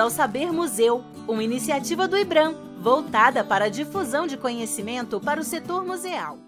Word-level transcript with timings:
ao 0.00 0.08
Saber 0.08 0.50
Museu, 0.50 1.02
uma 1.28 1.44
iniciativa 1.44 2.08
do 2.08 2.16
IBRAM 2.16 2.54
voltada 2.80 3.44
para 3.44 3.66
a 3.66 3.68
difusão 3.68 4.26
de 4.26 4.38
conhecimento 4.38 5.20
para 5.20 5.38
o 5.38 5.44
setor 5.44 5.84
museal. 5.84 6.38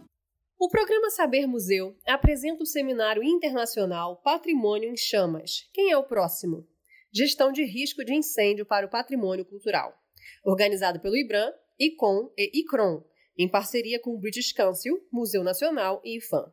O 0.59 0.71
programa 0.71 1.11
Saber 1.11 1.47
Museu 1.47 1.95
apresenta 2.07 2.63
o 2.63 2.67
seminário 2.67 3.23
internacional 3.23 4.17
Patrimônio 4.23 4.89
em 4.89 4.97
Chamas. 4.97 5.69
Quem 5.75 5.91
é 5.91 5.99
o 5.99 6.03
próximo? 6.03 6.67
Gestão 7.13 7.53
de 7.53 7.63
risco 7.63 8.03
de 8.03 8.15
incêndio 8.15 8.65
para 8.65 8.87
o 8.87 8.91
patrimônio 8.91 9.45
cultural. 9.45 9.93
Organizado 10.47 10.99
pelo 10.99 11.17
IBRAM, 11.17 11.53
ICOM 11.79 12.33
e 12.39 12.61
ICRON, 12.61 13.05
em 13.37 13.51
parceria 13.51 14.01
com 14.01 14.15
o 14.15 14.19
British 14.19 14.53
Council, 14.55 14.99
Museu 15.13 15.45
Nacional 15.45 16.01
e 16.03 16.17
IFAM. 16.17 16.51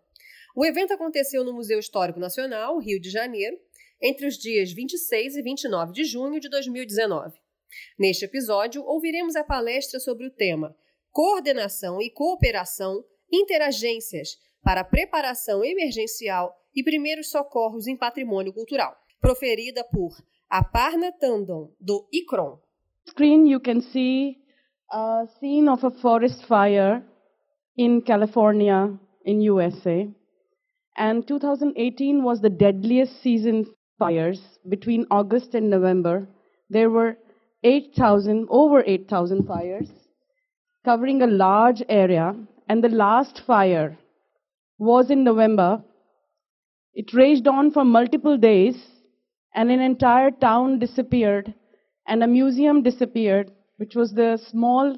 O 0.53 0.65
evento 0.65 0.93
aconteceu 0.93 1.45
no 1.45 1.53
Museu 1.53 1.79
Histórico 1.79 2.19
Nacional, 2.19 2.77
Rio 2.79 2.99
de 2.99 3.09
Janeiro, 3.09 3.55
entre 4.01 4.27
os 4.27 4.37
dias 4.37 4.71
26 4.71 5.35
e 5.35 5.41
29 5.41 5.91
de 5.91 6.03
junho 6.03 6.39
de 6.39 6.49
2019. 6.49 7.37
Neste 7.97 8.25
episódio, 8.25 8.83
ouviremos 8.83 9.35
a 9.35 9.43
palestra 9.43 9.99
sobre 9.99 10.25
o 10.25 10.31
tema 10.31 10.75
Coordenação 11.11 12.01
e 12.01 12.09
Cooperação 12.09 13.03
Interagências 13.31 14.37
para 14.63 14.83
Preparação 14.83 15.63
Emergencial 15.63 16.53
e 16.75 16.83
Primeiros 16.83 17.29
Socorros 17.29 17.87
em 17.87 17.97
Patrimônio 17.97 18.53
Cultural, 18.53 18.95
proferida 19.19 19.83
por 19.83 20.11
Aparna 20.49 21.11
Tandon, 21.11 21.71
do 21.79 22.07
ICRON. 22.11 22.59
Screen 23.07 23.47
you 23.47 23.59
can 23.59 23.81
see 23.81 24.37
a 24.91 25.25
scene 25.39 25.69
of 25.69 25.85
a 25.85 25.91
forest 25.91 26.45
fire 26.45 27.03
in 27.77 28.01
California 28.01 28.99
in 29.25 29.47
USA. 29.49 30.07
And 30.97 31.21
2018 31.23 32.23
was 32.23 32.41
the 32.41 32.49
deadliest 32.49 33.21
season 33.21 33.65
fires 33.99 34.41
between 34.67 35.05
August 35.11 35.53
and 35.53 35.69
November. 35.69 36.27
There 36.69 36.89
were 36.89 37.17
8,000, 37.63 38.47
over 38.49 38.83
8,000 38.85 39.45
fires 39.45 39.89
covering 40.85 41.21
a 41.21 41.27
large 41.27 41.83
area. 41.89 42.35
And 42.67 42.83
the 42.83 42.89
last 42.89 43.41
fire 43.45 43.97
was 44.77 45.09
in 45.09 45.23
November. 45.23 45.83
It 46.93 47.13
raged 47.13 47.47
on 47.47 47.71
for 47.71 47.83
multiple 47.83 48.37
days, 48.37 48.75
and 49.55 49.71
an 49.71 49.79
entire 49.79 50.31
town 50.31 50.79
disappeared, 50.79 51.53
and 52.07 52.23
a 52.23 52.27
museum 52.27 52.83
disappeared, 52.83 53.51
which 53.77 53.95
was 53.95 54.13
the 54.13 54.37
small, 54.49 54.95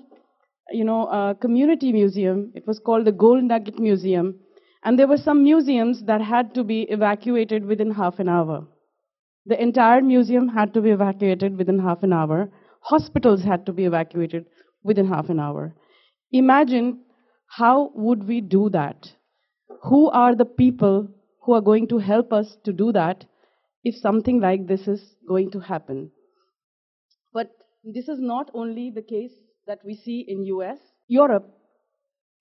you 0.71 0.83
know, 0.83 1.05
uh, 1.05 1.33
community 1.36 1.91
museum. 1.93 2.52
It 2.55 2.67
was 2.67 2.80
called 2.80 3.05
the 3.05 3.11
Gold 3.11 3.43
Nugget 3.43 3.80
Museum. 3.80 4.39
And 4.83 4.97
there 4.97 5.08
were 5.08 5.17
some 5.17 5.43
museums 5.43 6.03
that 6.05 6.21
had 6.21 6.53
to 6.55 6.63
be 6.63 6.81
evacuated 6.83 7.65
within 7.65 7.91
half 7.91 8.19
an 8.19 8.27
hour. 8.27 8.67
The 9.45 9.61
entire 9.61 10.02
museum 10.02 10.50
had 10.50 10.73
to 10.73 10.81
be 10.81 10.92
evacuated 10.92 11.58
within 11.58 11.80
half 11.80 12.03
an 12.03 12.14
hour. 12.14 12.52
Hospitals 12.81 13.44
had 13.44 13.66
to 13.66 13.73
be 13.73 13.86
evacuated 13.86 14.45
within 14.83 15.08
half 15.08 15.30
an 15.30 15.39
hour. 15.39 15.75
Imagine 16.31 17.02
how 17.48 17.92
would 17.95 18.28
we 18.28 18.42
do 18.42 18.70
that? 18.70 19.11
Who 19.83 20.09
are 20.09 20.36
the 20.36 20.45
people 20.45 21.08
who 21.42 21.53
are 21.53 21.61
going 21.61 21.88
to 21.88 21.98
help 21.98 22.31
us 22.31 22.58
to 22.66 22.72
do 22.72 22.92
that 22.92 23.25
if 23.83 23.95
something 23.95 24.39
like 24.39 24.67
this 24.67 24.88
is 24.88 25.16
going 25.28 25.52
to 25.52 25.59
happen? 25.59 26.11
But 27.33 27.52
this 27.83 28.08
is 28.08 28.20
not 28.20 28.52
only 28.53 28.92
the 28.92 29.02
case 29.02 29.33
that 29.67 29.80
we 29.83 29.95
see 29.95 30.23
in 30.28 30.45
US. 30.45 30.78
Europe, 31.08 31.52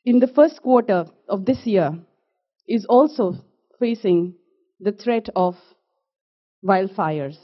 in 0.05 0.21
the 0.21 0.29
first 0.29 0.63
quarter 0.63 1.07
of 1.29 1.45
this 1.45 1.67
year, 1.67 1.99
is 2.69 2.85
also 2.87 3.35
facing 3.79 4.35
the 4.79 4.93
threat 4.93 5.29
of 5.35 5.57
wildfires. 6.65 7.37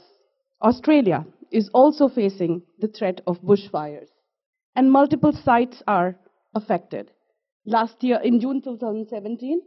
Australia 0.61 1.25
is 1.51 1.69
also 1.73 2.07
facing 2.07 2.61
the 2.79 2.87
threat 2.87 3.21
of 3.27 3.41
bushfires, 3.41 4.09
and 4.75 4.91
multiple 4.91 5.31
sites 5.31 5.81
are 5.87 6.15
affected. 6.55 7.11
Last 7.65 8.03
year, 8.03 8.19
in 8.23 8.39
June 8.39 8.61
2017, 8.61 9.61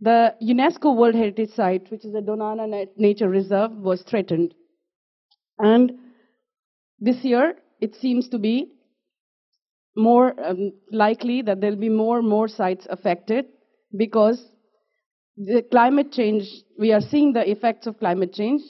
the 0.00 0.34
UNESCO 0.42 0.96
World 0.96 1.14
Heritage 1.14 1.50
Site, 1.50 1.90
which 1.90 2.04
is 2.04 2.14
a 2.14 2.20
Doñana 2.20 2.86
Nature 2.96 3.28
Reserve, 3.28 3.72
was 3.72 4.02
threatened. 4.02 4.54
And 5.58 5.92
this 6.98 7.22
year, 7.22 7.54
it 7.80 7.94
seems 7.96 8.28
to 8.28 8.38
be 8.38 8.72
more 9.96 10.34
um, 10.44 10.72
likely 10.90 11.42
that 11.42 11.60
there'll 11.60 11.76
be 11.76 11.88
more 11.88 12.18
and 12.18 12.28
more 12.28 12.48
sites 12.48 12.86
affected 12.88 13.46
because 13.96 14.42
the 15.36 15.62
climate 15.70 16.12
change, 16.12 16.44
we 16.78 16.92
are 16.92 17.00
seeing 17.00 17.32
the 17.32 17.48
effects 17.50 17.86
of 17.86 17.98
climate 17.98 18.32
change. 18.32 18.62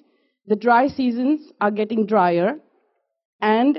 The 0.51 0.57
dry 0.57 0.89
seasons 0.89 1.53
are 1.61 1.71
getting 1.71 2.07
drier, 2.07 2.59
and 3.41 3.79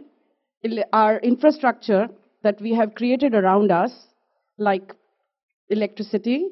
our 0.94 1.18
infrastructure 1.20 2.08
that 2.44 2.62
we 2.62 2.74
have 2.76 2.96
created 2.96 3.36
around 3.36 3.74
us, 3.74 3.92
like 4.58 4.96
electricity, 5.70 6.48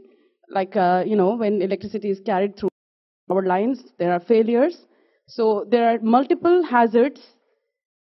like, 0.49 0.75
uh, 0.75 1.05
you 1.07 1.15
know, 1.15 1.37
when 1.37 1.61
electricity 1.61 2.09
is 2.09 2.19
carried 2.19 2.57
through 2.57 2.67
our 3.29 3.43
lines, 3.43 3.93
there 3.97 4.11
are 4.11 4.19
failures. 4.19 4.85
So 5.27 5.65
there 5.71 5.87
are 5.87 5.99
multiple 6.01 6.65
hazards 6.65 7.21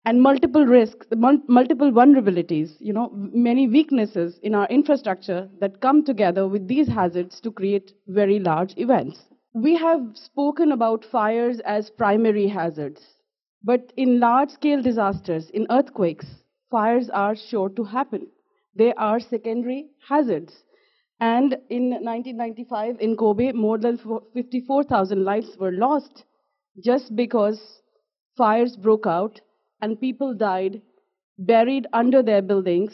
and 0.05 0.21
multiple 0.21 0.67
risks, 0.67 1.07
multiple 1.15 1.91
vulnerabilities, 1.91 2.75
you 2.79 2.93
know, 2.93 3.09
many 3.15 3.67
weaknesses 3.67 4.39
in 4.43 4.53
our 4.53 4.67
infrastructure 4.67 5.49
that 5.61 5.81
come 5.81 6.05
together 6.05 6.47
with 6.47 6.67
these 6.67 6.87
hazards 6.87 7.41
to 7.41 7.51
create 7.51 7.93
very 8.05 8.37
large 8.37 8.75
events. 8.77 9.32
We 9.55 9.75
have 9.75 10.17
spoken 10.17 10.71
about 10.71 11.05
fires 11.05 11.59
as 11.61 11.89
primary 11.89 12.47
hazards, 12.47 13.17
but 13.63 13.93
in 13.95 14.19
large 14.19 14.49
scale 14.49 14.81
disasters, 14.81 15.49
in 15.51 15.65
earthquakes, 15.69 16.25
fires 16.69 17.09
are 17.09 17.35
sure 17.35 17.69
to 17.69 17.83
happen. 17.83 18.27
They 18.75 18.93
are 18.95 19.19
secondary 19.19 19.91
hazards. 20.07 20.63
And 21.19 21.53
in 21.69 21.91
1995 21.91 22.99
in 22.99 23.15
Kobe, 23.15 23.53
more 23.53 23.77
than 23.77 23.97
54,000 24.33 25.23
lives 25.23 25.55
were 25.57 25.71
lost 25.71 26.25
just 26.83 27.15
because 27.15 27.81
fires 28.35 28.75
broke 28.75 29.05
out 29.07 29.39
and 29.81 29.99
people 29.99 30.33
died 30.33 30.81
buried 31.37 31.87
under 31.93 32.21
their 32.23 32.41
buildings 32.41 32.93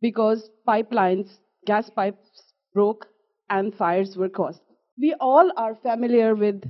because 0.00 0.50
pipelines, 0.68 1.38
gas 1.66 1.90
pipes 1.90 2.52
broke 2.74 3.08
and 3.48 3.74
fires 3.74 4.16
were 4.16 4.28
caused. 4.28 4.62
We 5.00 5.14
all 5.20 5.50
are 5.56 5.74
familiar 5.74 6.34
with 6.34 6.62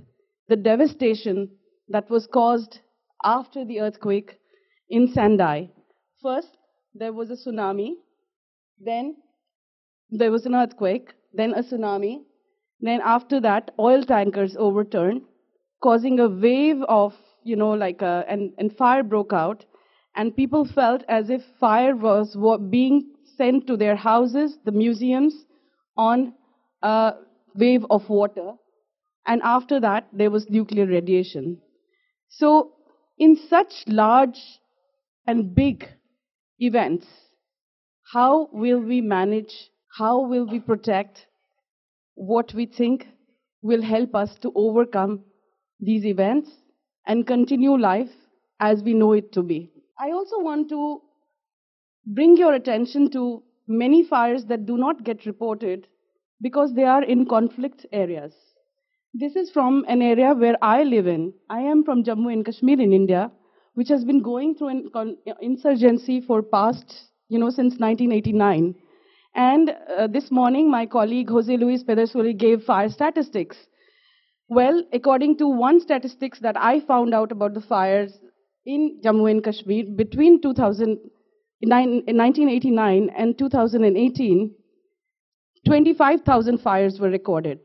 the 0.48 0.56
devastation 0.56 1.50
that 1.88 2.08
was 2.10 2.26
caused 2.26 2.78
after 3.24 3.64
the 3.64 3.80
earthquake 3.80 4.38
in 4.88 5.08
Sendai. 5.08 5.70
First, 6.22 6.56
there 6.94 7.12
was 7.12 7.30
a 7.30 7.34
tsunami, 7.34 7.94
then 8.78 9.16
there 10.10 10.30
was 10.30 10.46
an 10.46 10.54
earthquake, 10.54 11.14
then 11.32 11.54
a 11.54 11.62
tsunami, 11.62 12.20
then 12.80 13.00
after 13.04 13.40
that, 13.40 13.72
oil 13.78 14.02
tankers 14.04 14.56
overturned, 14.58 15.22
causing 15.82 16.20
a 16.20 16.28
wave 16.28 16.82
of 16.88 17.14
you 17.42 17.56
know, 17.56 17.70
like, 17.70 18.02
a, 18.02 18.24
and, 18.28 18.52
and 18.58 18.76
fire 18.76 19.02
broke 19.02 19.32
out, 19.32 19.64
and 20.14 20.36
people 20.36 20.64
felt 20.64 21.02
as 21.08 21.30
if 21.30 21.42
fire 21.58 21.96
was 21.96 22.36
being 22.70 23.12
sent 23.36 23.66
to 23.66 23.76
their 23.76 23.96
houses, 23.96 24.58
the 24.64 24.72
museums, 24.72 25.46
on 25.96 26.34
a 26.82 27.14
wave 27.54 27.84
of 27.90 28.08
water. 28.08 28.52
And 29.26 29.42
after 29.42 29.80
that, 29.80 30.08
there 30.12 30.30
was 30.30 30.48
nuclear 30.50 30.86
radiation. 30.86 31.60
So, 32.28 32.72
in 33.18 33.36
such 33.36 33.84
large 33.86 34.40
and 35.26 35.54
big 35.54 35.86
events, 36.58 37.06
how 38.12 38.48
will 38.52 38.80
we 38.80 39.00
manage, 39.00 39.70
how 39.98 40.20
will 40.26 40.46
we 40.46 40.60
protect 40.60 41.26
what 42.14 42.52
we 42.54 42.66
think 42.66 43.06
will 43.62 43.82
help 43.82 44.14
us 44.14 44.34
to 44.42 44.52
overcome 44.54 45.24
these 45.80 46.04
events 46.04 46.50
and 47.06 47.26
continue 47.26 47.76
life 47.76 48.10
as 48.60 48.82
we 48.82 48.94
know 48.94 49.12
it 49.12 49.32
to 49.32 49.42
be. 49.42 49.70
I 49.98 50.10
also 50.10 50.38
want 50.40 50.68
to 50.68 51.00
bring 52.06 52.36
your 52.36 52.54
attention 52.54 53.10
to 53.12 53.42
many 53.66 54.02
fires 54.04 54.44
that 54.46 54.66
do 54.66 54.76
not 54.76 55.04
get 55.04 55.24
reported 55.26 55.86
because 56.40 56.74
they 56.74 56.84
are 56.84 57.02
in 57.02 57.26
conflict 57.26 57.86
areas. 57.92 58.32
This 59.12 59.34
is 59.36 59.50
from 59.50 59.84
an 59.88 60.02
area 60.02 60.32
where 60.34 60.56
I 60.62 60.84
live 60.84 61.06
in. 61.06 61.32
I 61.48 61.60
am 61.60 61.84
from 61.84 62.04
Jammu 62.04 62.32
and 62.32 62.44
Kashmir 62.44 62.80
in 62.80 62.92
India, 62.92 63.30
which 63.74 63.88
has 63.88 64.04
been 64.04 64.22
going 64.22 64.54
through 64.54 64.68
an 64.94 65.16
insurgency 65.40 66.20
for 66.20 66.42
past, 66.42 66.94
you 67.28 67.38
know, 67.38 67.50
since 67.50 67.78
1989. 67.78 68.74
And 69.34 69.70
uh, 69.96 70.06
this 70.06 70.30
morning, 70.30 70.70
my 70.70 70.86
colleague 70.86 71.28
Jose 71.28 71.56
Luis 71.56 71.82
Pedersoli 71.82 72.36
gave 72.36 72.62
fire 72.64 72.88
statistics. 72.88 73.56
Well, 74.48 74.82
according 74.92 75.38
to 75.38 75.48
one 75.48 75.80
statistics 75.80 76.40
that 76.40 76.56
I 76.56 76.80
found 76.80 77.14
out 77.14 77.30
about 77.30 77.54
the 77.54 77.60
fires 77.60 78.18
in 78.66 79.00
Jammu 79.04 79.30
and 79.30 79.44
Kashmir 79.44 79.84
between 79.96 80.40
2000, 80.40 80.98
1989 81.60 83.10
and 83.16 83.38
2018, 83.38 84.54
25,000 85.66 86.58
fires 86.58 86.98
were 86.98 87.10
recorded. 87.10 87.60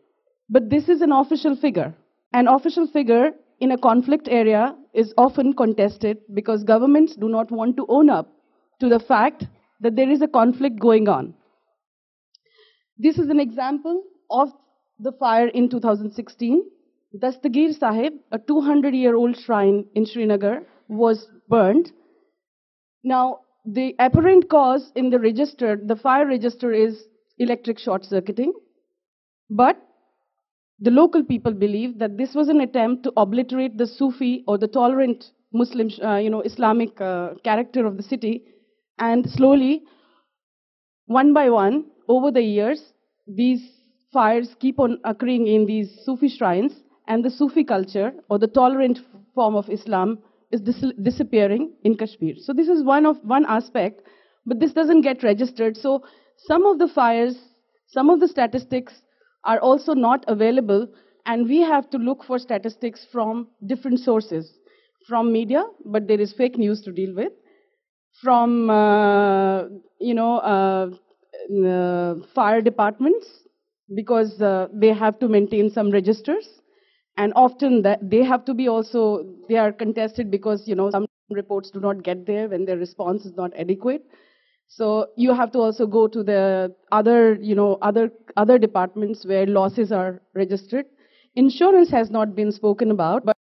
But 0.50 0.69
this 0.69 0.89
is 0.89 1.01
an 1.01 1.12
official 1.12 1.56
figure. 1.56 1.94
An 2.33 2.47
official 2.47 2.88
figure 2.88 3.31
in 3.59 3.71
a 3.71 3.77
conflict 3.77 4.27
area 4.30 4.75
is 4.94 5.13
often 5.18 5.53
contested 5.53 6.18
because 6.33 6.63
governments 6.63 7.15
do 7.15 7.30
not 7.30 7.51
want 7.51 7.77
to 7.77 7.86
own 7.89 8.09
up 8.09 8.31
to 8.80 8.89
the 8.89 9.00
fact 9.00 9.45
that 9.80 9.95
there 9.95 10.09
is 10.09 10.21
a 10.21 10.27
conflict 10.27 10.80
going 10.80 11.07
on. 11.07 11.33
This 12.97 13.18
is 13.18 13.30
an 13.30 13.39
example 13.39 14.03
of 14.30 14.50
the 15.00 15.12
fire 15.13 15.47
in 15.47 15.69
2016. 15.69 16.63
Dastagir 17.18 17.77
Sahib, 17.77 18.13
a 18.31 18.39
200 18.39 18.94
year 18.94 19.15
old 19.15 19.38
shrine 19.38 19.86
in 19.95 20.06
Srinagar, 20.06 20.63
was 20.88 21.27
burned. 21.47 21.92
Now, 23.03 23.39
the 23.65 23.95
apparent 24.00 24.50
cause 24.50 24.92
in 24.95 25.09
the 25.09 25.19
register, 25.19 25.80
the 25.81 25.95
fire 25.95 26.27
register 26.27 26.71
is 26.71 27.06
electric 27.37 27.79
short 27.79 28.05
circuiting, 28.05 28.53
but 29.49 29.77
the 30.79 30.91
local 30.91 31.23
people 31.23 31.53
believe 31.53 31.99
that 31.99 32.17
this 32.17 32.33
was 32.35 32.49
an 32.49 32.61
attempt 32.61 33.03
to 33.03 33.13
obliterate 33.15 33.77
the 33.77 33.87
Sufi 33.87 34.43
or 34.47 34.57
the 34.57 34.67
tolerant 34.67 35.31
Muslim, 35.53 35.89
uh, 36.03 36.17
you 36.17 36.29
know, 36.29 36.41
Islamic 36.41 36.99
uh, 36.99 37.35
character 37.43 37.85
of 37.85 37.97
the 37.97 38.03
city, 38.03 38.43
and 38.99 39.29
slowly, 39.29 39.83
one 41.05 41.33
by 41.33 41.49
one, 41.49 41.85
over 42.07 42.31
the 42.31 42.41
years, 42.41 42.93
these 43.27 43.61
fires 44.11 44.55
keep 44.59 44.79
on 44.79 44.99
occurring 45.03 45.47
in 45.47 45.65
these 45.65 46.01
Sufi 46.03 46.27
shrines, 46.27 46.73
and 47.07 47.23
the 47.23 47.29
Sufi 47.29 47.63
culture 47.63 48.13
or 48.29 48.39
the 48.39 48.47
tolerant 48.47 48.99
form 49.33 49.55
of 49.55 49.69
Islam 49.69 50.19
is 50.51 50.61
dis- 50.61 50.93
disappearing 51.01 51.71
in 51.83 51.95
Kashmir. 51.95 52.35
So 52.37 52.53
this 52.53 52.67
is 52.67 52.83
one 52.83 53.05
of 53.05 53.17
one 53.23 53.45
aspect, 53.45 54.01
but 54.45 54.59
this 54.59 54.73
doesn't 54.73 55.01
get 55.01 55.23
registered. 55.23 55.77
So 55.77 56.03
some 56.37 56.65
of 56.65 56.79
the 56.79 56.87
fires, 56.87 57.37
some 57.87 58.09
of 58.09 58.19
the 58.19 58.27
statistics 58.27 59.01
are 59.43 59.59
also 59.59 59.93
not 59.93 60.23
available, 60.27 60.87
and 61.25 61.47
we 61.47 61.61
have 61.61 61.89
to 61.91 61.97
look 61.97 62.23
for 62.23 62.39
statistics 62.39 63.05
from 63.11 63.47
different 63.65 63.99
sources, 63.99 64.57
from 65.07 65.31
media, 65.31 65.63
but 65.85 66.07
there 66.07 66.19
is 66.19 66.33
fake 66.33 66.57
news 66.57 66.81
to 66.83 66.91
deal 66.91 67.13
with, 67.15 67.33
from 68.21 68.69
uh, 68.69 69.63
you 69.99 70.13
know 70.13 70.37
uh, 70.39 70.89
uh, 71.67 72.15
fire 72.33 72.61
departments 72.61 73.27
because 73.95 74.41
uh, 74.41 74.67
they 74.73 74.93
have 74.93 75.19
to 75.19 75.27
maintain 75.27 75.69
some 75.69 75.91
registers. 75.91 76.47
And 77.17 77.31
often 77.35 77.81
that 77.83 77.99
they 78.09 78.23
have 78.23 78.43
to 78.45 78.53
be 78.53 78.67
also 78.67 79.25
they 79.47 79.55
are 79.55 79.71
contested 79.71 80.29
because 80.29 80.67
you 80.67 80.75
know 80.75 80.91
some 80.91 81.05
reports 81.29 81.71
do 81.71 81.79
not 81.79 82.03
get 82.03 82.25
there 82.25 82.49
when 82.49 82.65
their 82.65 82.77
response 82.77 83.25
is 83.25 83.35
not 83.37 83.53
adequate 83.55 84.03
so 84.67 85.07
you 85.15 85.33
have 85.33 85.51
to 85.51 85.59
also 85.59 85.85
go 85.88 86.07
to 86.07 86.23
the 86.23 86.73
other 86.91 87.35
you 87.35 87.56
know 87.56 87.77
other 87.81 88.12
other 88.38 88.57
departments 88.57 89.25
where 89.25 89.45
losses 89.45 89.91
are 89.91 90.21
registered 90.33 90.85
insurance 91.35 91.89
has 91.89 92.09
not 92.09 92.35
been 92.35 92.51
spoken 92.51 92.91
about 92.91 93.25
but 93.25 93.38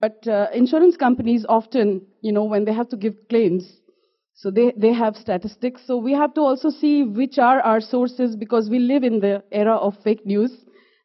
but 0.00 0.26
uh, 0.28 0.46
insurance 0.54 0.96
companies 0.96 1.44
often 1.48 2.00
you 2.20 2.32
know 2.32 2.44
when 2.44 2.64
they 2.64 2.72
have 2.72 2.88
to 2.88 2.96
give 2.96 3.14
claims 3.28 3.80
so 4.34 4.50
they, 4.50 4.72
they 4.76 4.92
have 4.92 5.16
statistics. 5.16 5.82
So 5.86 5.96
we 5.96 6.12
have 6.12 6.34
to 6.34 6.42
also 6.42 6.68
see 6.68 7.04
which 7.04 7.38
are 7.38 7.60
our 7.60 7.80
sources 7.80 8.36
because 8.36 8.68
we 8.68 8.78
live 8.78 9.02
in 9.02 9.20
the 9.20 9.42
era 9.50 9.74
of 9.74 9.96
fake 10.04 10.26
news 10.26 10.52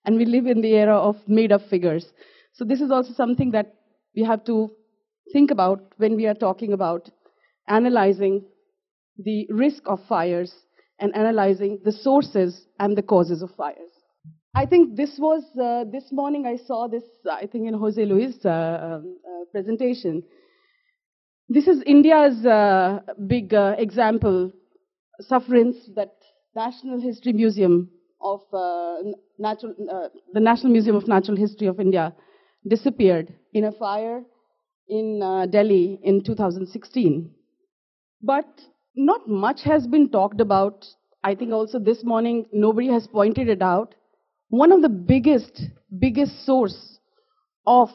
and 0.03 0.17
we 0.17 0.25
live 0.25 0.47
in 0.47 0.61
the 0.61 0.73
era 0.75 0.97
of 0.97 1.15
made 1.27 1.53
up 1.53 1.61
figures. 1.69 2.11
So 2.51 2.65
this 2.65 2.81
is 2.81 2.91
also 2.91 3.13
something 3.13 3.51
that 3.51 3.73
we 4.15 4.23
have 4.23 4.43
to 4.45 4.71
think 5.31 5.49
about 5.49 5.93
when 5.95 6.17
we 6.17 6.27
are 6.27 6.33
talking 6.33 6.73
about 6.73 7.09
analyzing 7.69 8.43
the 9.23 9.47
risk 9.49 9.83
of 9.85 9.99
fires 10.07 10.53
and 10.99 11.15
analyzing 11.15 11.79
the 11.83 11.91
sources 11.91 12.67
and 12.79 12.97
the 12.97 13.01
causes 13.01 13.41
of 13.41 13.49
fires. 13.55 13.91
I 14.53 14.65
think 14.65 14.97
this 14.97 15.17
was, 15.17 15.43
uh, 15.59 15.85
this 15.91 16.11
morning 16.11 16.45
I 16.45 16.57
saw 16.57 16.87
this, 16.87 17.03
I 17.29 17.47
think 17.47 17.67
in 17.67 17.73
Jose 17.73 18.03
Luis' 18.03 18.45
uh, 18.45 18.49
um, 18.49 19.17
uh, 19.25 19.45
presentation. 19.51 20.23
This 21.47 21.67
is 21.67 21.81
India's 21.85 22.45
uh, 22.45 22.99
big 23.27 23.53
uh, 23.53 23.75
example, 23.77 24.51
sufferance 25.21 25.77
that 25.95 26.13
National 26.55 26.99
History 26.99 27.33
Museum 27.33 27.89
of 28.21 28.41
uh, 28.53 28.97
Natural, 29.39 29.73
the 30.33 30.39
National 30.39 30.71
Museum 30.73 30.95
of 30.95 31.07
Natural 31.07 31.37
History 31.37 31.67
of 31.67 31.79
India 31.79 32.13
disappeared 32.67 33.33
in 33.53 33.63
a 33.63 33.71
fire 33.71 34.21
in 34.87 35.19
Delhi 35.49 35.99
in 36.03 36.23
2016. 36.23 37.31
But 38.21 38.45
not 38.95 39.27
much 39.27 39.63
has 39.63 39.87
been 39.87 40.09
talked 40.09 40.41
about. 40.41 40.85
I 41.23 41.35
think 41.35 41.51
also 41.51 41.79
this 41.79 42.03
morning 42.03 42.45
nobody 42.51 42.87
has 42.87 43.07
pointed 43.07 43.47
it 43.47 43.61
out. 43.61 43.95
One 44.49 44.71
of 44.71 44.81
the 44.81 44.89
biggest, 44.89 45.61
biggest 45.99 46.45
source 46.45 46.99
of 47.65 47.89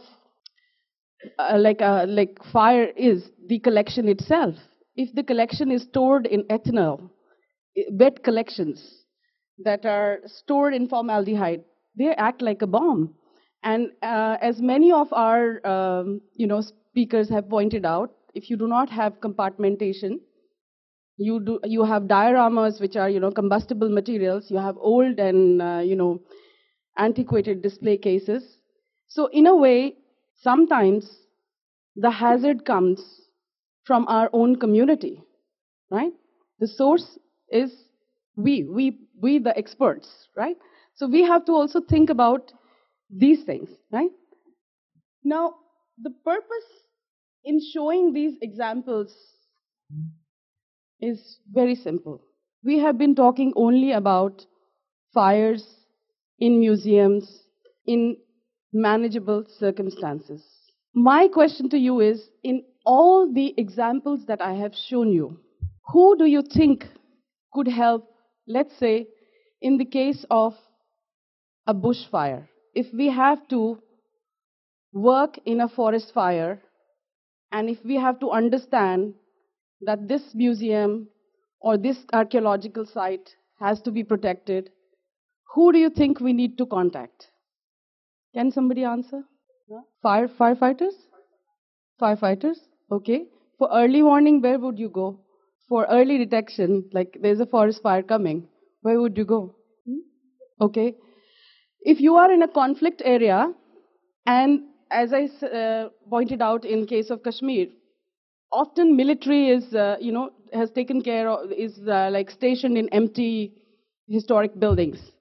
uh, 1.39 1.59
like 1.59 1.83
uh, 1.83 2.07
like 2.09 2.39
fire 2.53 2.89
is 2.97 3.31
the 3.49 3.59
collection 3.59 4.09
itself. 4.09 4.55
If 4.97 5.15
the 5.15 5.23
collection 5.23 5.71
is 5.71 5.83
stored 5.83 6.27
in 6.27 6.45
ethanol, 6.45 7.11
wet 7.91 8.23
collections 8.23 9.05
that 9.65 9.85
are 9.85 10.21
stored 10.27 10.75
in 10.75 10.89
formaldehyde, 10.89 11.65
they 11.97 12.09
act 12.17 12.43
like 12.43 12.63
a 12.63 12.67
bomb. 12.67 13.15
And 13.63 13.91
uh, 14.03 14.37
as 14.41 14.61
many 14.61 14.93
of 14.93 15.13
our 15.13 15.67
um, 15.67 16.21
you 16.35 16.47
know 16.47 16.63
speakers 16.63 17.29
have 17.29 17.49
pointed 17.49 17.85
out, 17.85 18.15
if 18.35 18.49
you 18.49 18.57
do 18.57 18.67
not 18.67 18.89
have 18.91 19.21
compartmentation, 19.21 20.21
you 21.17 21.41
do 21.41 21.61
you 21.65 21.85
have 21.85 22.05
dioramas 22.05 22.81
which 22.81 22.97
are 22.97 23.09
you 23.09 23.21
know 23.21 23.31
combustible 23.31 23.89
materials. 23.89 24.51
You 24.51 24.59
have 24.59 24.77
old 24.79 25.19
and 25.19 25.63
uh, 25.63 25.83
you 25.85 25.97
know 25.97 26.21
antiquated 26.99 27.63
display 27.63 27.97
cases. 27.97 28.59
So 29.09 29.27
in 29.29 29.47
a 29.47 29.55
way, 29.57 29.97
sometimes 30.37 31.11
the 31.97 32.11
hazard 32.11 32.65
comes 32.65 33.01
from 33.85 34.07
our 34.09 34.31
own 34.33 34.57
community, 34.57 35.23
right? 35.91 36.13
The 36.61 36.69
source 36.69 37.19
is 37.51 37.73
we, 38.37 38.65
we, 38.65 38.99
we 39.21 39.39
the 39.39 39.57
experts, 39.57 40.29
right? 40.37 40.57
So 40.95 41.07
we 41.09 41.23
have 41.25 41.45
to 41.47 41.53
also 41.53 41.81
think 41.81 42.11
about 42.11 42.53
these 43.11 43.45
things, 43.45 43.71
right? 43.93 44.11
Now, 45.25 45.57
the 45.99 46.11
purpose 46.11 46.85
in 47.45 47.61
showing 47.61 48.13
these 48.13 48.37
examples 48.41 49.15
is 51.01 51.39
very 51.53 51.75
simple. 51.75 52.23
We 52.65 52.79
have 52.79 52.99
been 52.99 53.15
talking 53.15 53.53
only 53.57 53.93
about 53.93 54.45
fires 55.13 55.65
in 56.39 56.59
museums, 56.59 57.43
in 57.87 58.17
manageable 58.73 59.45
circumstances. 59.59 60.43
My 60.95 61.29
question 61.29 61.69
to 61.71 61.79
you 61.79 62.01
is 62.01 62.29
in 62.43 62.65
all 62.85 63.33
the 63.33 63.55
examples 63.57 64.27
that 64.27 64.41
I 64.41 64.55
have 64.55 64.75
shown 64.89 65.13
you, 65.13 65.39
who 65.93 66.17
do 66.17 66.25
you 66.25 66.43
think 66.43 66.85
could 67.53 67.69
help, 67.69 68.09
let's 68.47 68.77
say, 68.79 69.07
in 69.61 69.79
the 69.79 69.85
case 69.85 70.25
of 70.31 70.55
a 71.67 71.75
bushfire? 71.75 72.49
If 72.75 72.87
we 72.93 73.09
have 73.09 73.47
to 73.49 73.79
work 74.93 75.39
in 75.45 75.61
a 75.61 75.69
forest 75.69 76.13
fire, 76.13 76.63
and 77.53 77.71
if 77.71 77.79
we 77.85 77.97
have 77.97 78.19
to 78.21 78.31
understand 78.31 79.15
that 79.83 80.09
this 80.09 80.35
museum 80.35 81.09
or 81.61 81.77
this 81.77 81.99
archaeological 82.13 82.87
site 82.87 83.31
has 83.61 83.81
to 83.83 83.91
be 83.91 84.05
protected, 84.05 84.71
who 85.55 85.73
do 85.73 85.79
you 85.79 85.91
think 85.91 86.21
we 86.21 86.33
need 86.33 86.59
to 86.59 86.67
contact? 86.67 87.29
Can 88.35 88.51
somebody 88.51 88.85
answer? 88.85 89.23
Fire 90.03 90.29
firefighters? 90.29 90.95
Firefighters? 92.01 92.59
Okay. 92.91 93.25
For 93.59 93.69
early 93.73 94.03
warning, 94.03 94.43
where 94.43 94.59
would 94.59 94.79
you 94.79 94.89
go? 94.89 95.21
For 95.69 95.87
early 95.87 96.19
detection, 96.19 96.89
like 96.93 97.17
there's 97.21 97.41
a 97.41 97.47
forest 97.47 97.83
fire 97.83 98.03
coming, 98.03 98.49
where 98.83 99.01
would 99.01 99.17
you 99.17 99.25
go? 99.25 99.57
Hmm? 99.87 99.99
Okay. 100.61 100.95
If 101.81 102.01
you 102.01 102.17
are 102.17 102.31
in 102.31 102.43
a 102.43 102.49
conflict 102.49 103.03
area, 103.05 103.53
and 104.27 104.61
as 104.91 105.13
I 105.13 105.25
uh, 105.47 105.89
pointed 106.09 106.43
out 106.43 106.65
in 106.65 106.87
case 106.87 107.11
of 107.11 107.23
Kashmir, 107.23 107.67
often 108.53 108.97
military 108.97 109.51
is, 109.51 109.75
uh, 109.75 109.97
you 110.01 110.13
know, 110.13 110.31
has 110.53 110.71
taken 110.71 111.03
care 111.03 111.29
of, 111.29 111.51
is 111.53 111.79
uh, 111.89 112.09
like 112.13 112.31
stationed 112.31 112.79
in 112.79 112.89
empty 112.91 113.53
historic 114.09 114.59
buildings. 114.59 115.13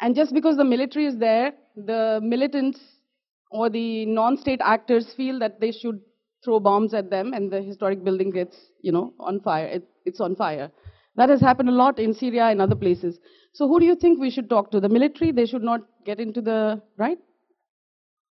And 0.00 0.14
just 0.14 0.34
because 0.34 0.56
the 0.56 0.64
military 0.64 1.06
is 1.06 1.16
there, 1.18 1.52
the 1.76 2.20
militants 2.22 2.80
or 3.50 3.70
the 3.70 4.04
non-state 4.06 4.60
actors 4.62 5.12
feel 5.14 5.38
that 5.38 5.60
they 5.60 5.72
should 5.72 6.00
throw 6.44 6.60
bombs 6.60 6.92
at 6.94 7.10
them 7.10 7.32
and 7.32 7.50
the 7.50 7.62
historic 7.62 8.04
building 8.04 8.30
gets, 8.30 8.56
you 8.82 8.92
know, 8.92 9.14
on 9.18 9.40
fire. 9.40 9.66
It, 9.66 9.88
it's 10.04 10.20
on 10.20 10.36
fire. 10.36 10.70
That 11.16 11.30
has 11.30 11.40
happened 11.40 11.70
a 11.70 11.72
lot 11.72 11.98
in 11.98 12.12
Syria 12.12 12.44
and 12.46 12.60
other 12.60 12.74
places. 12.74 13.18
So 13.54 13.66
who 13.66 13.80
do 13.80 13.86
you 13.86 13.96
think 13.96 14.20
we 14.20 14.30
should 14.30 14.50
talk 14.50 14.70
to? 14.72 14.80
The 14.80 14.88
military? 14.88 15.32
They 15.32 15.46
should 15.46 15.62
not 15.62 15.80
get 16.04 16.20
into 16.20 16.42
the, 16.42 16.82
right? 16.98 17.18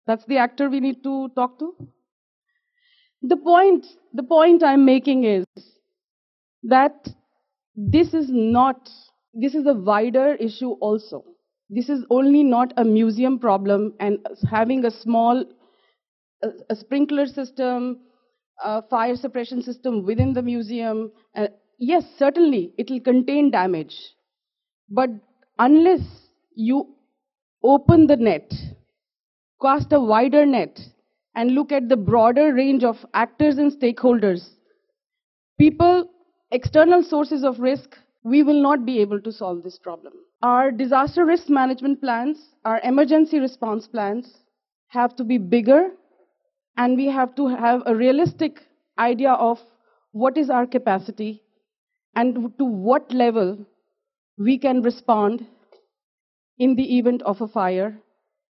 That's 0.07 0.25
the 0.25 0.39
actor 0.39 0.71
we 0.71 0.81
need 0.81 1.03
to 1.05 1.29
talk 1.31 1.59
to? 1.59 1.75
The 3.27 3.37
point, 3.37 3.87
the 4.13 4.23
point 4.23 4.63
I'm 4.63 4.85
making 4.85 5.25
is 5.25 5.47
that 6.63 7.09
this 7.75 8.13
is 8.13 8.29
not, 8.31 8.91
this 9.33 9.55
is 9.55 9.67
a 9.67 9.73
wider 9.73 10.35
issue 10.35 10.73
also. 10.73 11.25
This 11.71 11.89
is 11.89 12.05
only 12.11 12.43
not 12.45 12.75
a 12.77 12.85
museum 12.85 13.39
problem 13.39 13.95
and 13.99 14.19
having 14.51 14.85
a 14.85 14.91
small 14.91 15.43
a, 16.43 16.49
a 16.69 16.77
sprinkler 16.77 17.27
system, 17.27 18.01
a 18.63 18.83
fire 18.83 19.17
suppression 19.17 19.63
system 19.63 20.05
within 20.05 20.35
the 20.35 20.43
museum. 20.43 21.11
Uh, 21.35 21.47
yes, 21.79 22.05
certainly 22.19 22.75
it 22.77 22.91
will 22.91 23.01
contain 23.01 23.51
damage. 23.51 23.97
But 24.91 25.09
unless 25.59 26.03
you 26.55 26.95
open 27.63 28.07
the 28.07 28.17
net, 28.17 28.53
cast 29.63 29.93
a 29.95 30.01
wider 30.01 30.45
net, 30.45 30.79
and 31.35 31.53
look 31.53 31.73
at 31.73 31.89
the 31.89 31.97
broader 31.97 32.55
range 32.55 32.85
of 32.85 33.05
actors 33.15 33.59
and 33.59 33.73
stakeholders, 33.73 34.51
people, 35.59 36.09
external 36.51 37.03
sources 37.03 37.45
of 37.45 37.59
risk, 37.59 37.97
we 38.23 38.43
will 38.43 38.63
not 38.63 38.87
be 38.87 39.01
able 39.01 39.21
to 39.21 39.33
solve 39.33 39.63
this 39.63 39.79
problem. 39.79 40.13
Our 40.43 40.71
disaster 40.71 41.25
risk 41.25 41.49
management 41.49 42.01
plans, 42.01 42.39
our 42.65 42.81
emergency 42.83 43.39
response 43.39 43.87
plans 43.87 44.33
have 44.89 45.17
to 45.17 45.25
be 45.25 45.39
bigger 45.39 45.91
and 46.77 46.97
we 46.97 47.07
have 47.07 47.35
to 47.37 47.49
have 47.49 47.83
a 47.87 47.95
realistic 47.95 48.61
idea 48.99 49.33
of 49.33 49.59
what 50.13 50.37
is 50.37 50.51
our 50.51 50.67
capacity 50.67 51.43
and 52.15 52.57
to 52.59 52.65
what 52.65 53.13
level 53.13 53.59
we 54.39 54.59
can 54.59 54.83
respond 54.83 55.47
in 56.59 56.77
the 56.77 56.99
event 56.99 57.23
of 57.23 57.41
a 57.41 57.49
fire 57.49 57.99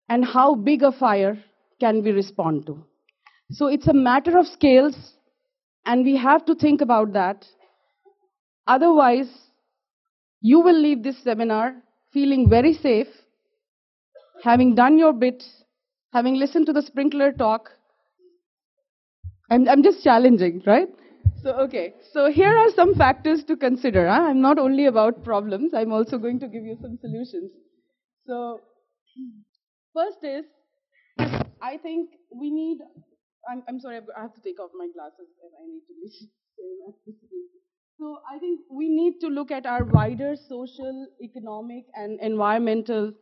and 0.09 0.25
how 0.25 0.55
big 0.55 0.83
a 0.83 0.91
fire 0.91 1.37
can 1.80 2.03
we 2.03 2.12
respond 2.12 2.65
to. 2.68 2.84
So 3.51 3.68
it's 3.68 3.88
a 3.88 3.94
matter 3.94 4.38
of 4.38 4.48
scales 4.48 4.96
and 5.86 6.03
we 6.03 6.18
have 6.18 6.46
to 6.46 6.56
think 6.56 6.82
about 6.82 7.13
that. 7.13 7.46
Otherwise, 8.68 9.30
you 10.42 10.60
will 10.60 10.80
leave 10.80 11.03
this 11.03 11.22
seminar 11.24 11.75
feeling 12.12 12.50
very 12.50 12.74
safe, 12.74 13.08
having 14.44 14.75
done 14.75 14.98
your 14.98 15.13
bit, 15.13 15.44
having 16.13 16.36
listened 16.36 16.65
to 16.68 16.74
the 16.74 16.82
sprinkler 16.82 17.32
talk, 17.32 17.70
I'm, 19.50 19.68
I'm 19.68 19.84
just 19.84 20.03
challenging, 20.03 20.63
right? 20.65 20.88
So, 21.44 21.51
okay. 21.65 21.94
So 22.12 22.32
here 22.32 22.56
are 22.58 22.70
some 22.75 22.96
factors 22.96 23.44
to 23.46 23.58
consider. 23.58 24.08
Huh? 24.08 24.22
I'm 24.30 24.42
not 24.42 24.58
only 24.58 24.86
about 24.86 25.24
problems, 25.24 25.74
I'm 25.74 25.92
also 25.92 26.18
going 26.18 26.39
to 26.39 26.48
give 26.48 26.63
you 26.63 26.77
some 26.82 26.98
solutions. 27.01 27.51
So, 28.25 28.62
first 29.94 30.24
is, 30.24 30.46
I 31.63 31.77
think 31.77 32.10
we 32.36 32.51
need, 32.51 32.79
I'm, 33.50 33.63
I'm 33.70 33.79
sorry, 33.79 34.00
I 34.17 34.22
have 34.22 34.34
to 34.34 34.41
take 34.41 34.60
off 34.60 34.72
my 34.77 34.88
glasses 34.93 35.29
and 35.43 35.51
I 35.62 35.65
need 35.72 35.84
to 35.88 35.93
listen. 36.03 36.29
So 38.00 38.17
I 38.29 38.39
think 38.39 38.60
we 38.70 38.89
need 38.89 39.20
to 39.22 39.27
look 39.27 39.51
at 39.51 39.65
our 39.65 39.86
wider 39.86 40.36
social, 40.36 41.08
economic, 41.24 41.86
and 41.93 42.20
environmental 42.22 43.13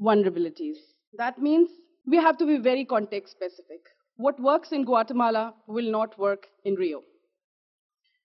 vulnerabilities. 0.00 0.76
That 1.16 1.40
means 1.40 1.70
we 2.06 2.18
have 2.18 2.36
to 2.38 2.46
be 2.46 2.58
very 2.58 2.84
context 2.84 3.32
specific. 3.32 3.80
What 4.16 4.38
works 4.38 4.72
in 4.72 4.84
Guatemala 4.84 5.54
will 5.66 5.90
not 5.90 6.18
work 6.18 6.46
in 6.64 6.74
Rio. 6.74 7.00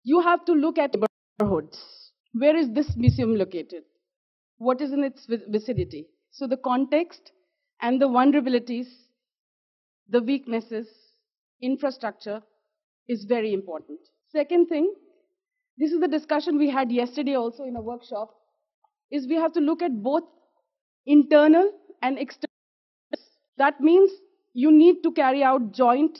You 0.03 0.19
have 0.21 0.45
to 0.45 0.51
look 0.53 0.77
at 0.77 0.95
neighborhoods. 1.39 2.11
Where 2.33 2.55
is 2.55 2.69
this 2.71 2.95
museum 2.95 3.35
located? 3.35 3.83
What 4.57 4.81
is 4.81 4.91
in 4.91 5.03
its 5.03 5.25
vicinity? 5.49 6.07
So 6.31 6.45
the 6.45 6.57
context 6.57 7.31
and 7.81 8.01
the 8.01 8.07
vulnerabilities, 8.07 8.87
the 10.09 10.21
weaknesses, 10.21 10.87
infrastructure 11.61 12.41
is 13.07 13.25
very 13.25 13.53
important. 13.53 13.99
Second 14.31 14.67
thing, 14.67 14.93
this 15.77 15.91
is 15.91 15.99
the 15.99 16.07
discussion 16.07 16.57
we 16.57 16.69
had 16.69 16.91
yesterday 16.91 17.35
also 17.35 17.63
in 17.63 17.75
a 17.75 17.81
workshop, 17.81 18.33
is 19.11 19.27
we 19.27 19.35
have 19.35 19.53
to 19.53 19.59
look 19.59 19.81
at 19.81 20.03
both 20.03 20.23
internal 21.05 21.71
and 22.01 22.17
external. 22.17 22.49
That 23.57 23.79
means 23.79 24.11
you 24.53 24.71
need 24.71 25.03
to 25.03 25.11
carry 25.11 25.43
out 25.43 25.73
joint 25.73 26.19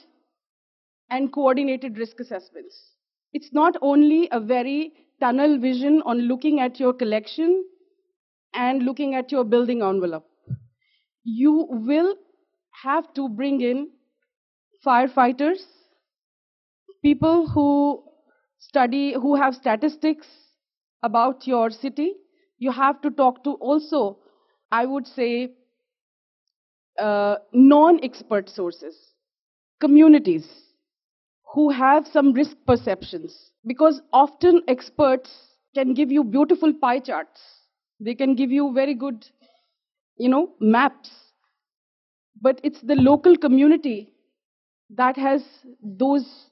and 1.10 1.32
coordinated 1.32 1.98
risk 1.98 2.20
assessments. 2.20 2.92
It's 3.32 3.52
not 3.52 3.76
only 3.82 4.28
a 4.32 4.40
very 4.40 4.92
tunnel 5.20 5.58
vision 5.58 6.02
on 6.04 6.20
looking 6.20 6.60
at 6.60 6.80
your 6.80 6.92
collection 6.92 7.64
and 8.54 8.82
looking 8.82 9.14
at 9.14 9.32
your 9.32 9.44
building 9.44 9.82
envelope. 9.82 10.26
You 11.24 11.66
will 11.70 12.14
have 12.82 13.12
to 13.14 13.28
bring 13.28 13.60
in 13.60 13.90
firefighters, 14.84 15.66
people 17.02 17.48
who 17.48 18.02
study, 18.58 19.12
who 19.14 19.34
have 19.36 19.54
statistics 19.54 20.26
about 21.02 21.46
your 21.46 21.70
city. 21.70 22.14
You 22.58 22.72
have 22.72 23.00
to 23.02 23.10
talk 23.10 23.44
to 23.44 23.52
also, 23.54 24.18
I 24.70 24.84
would 24.86 25.06
say, 25.06 25.54
uh, 26.98 27.36
non-expert 27.52 28.48
sources, 28.48 28.96
communities 29.80 30.46
who 31.54 31.70
have 31.70 32.06
some 32.06 32.32
risk 32.32 32.56
perceptions. 32.66 33.52
Because 33.66 34.02
often 34.12 34.62
experts 34.68 35.30
can 35.74 35.94
give 35.94 36.12
you 36.12 36.24
beautiful 36.24 36.72
pie 36.74 37.00
charts. 37.00 37.40
They 38.00 38.14
can 38.14 38.34
give 38.34 38.50
you 38.52 38.72
very 38.72 38.94
good, 38.94 39.26
you 40.18 40.28
know, 40.28 40.54
maps. 40.60 41.10
But 42.40 42.60
it's 42.62 42.80
the 42.80 42.94
local 42.94 43.36
community 43.36 44.12
that 44.90 45.16
has 45.16 45.42
those 45.82 46.50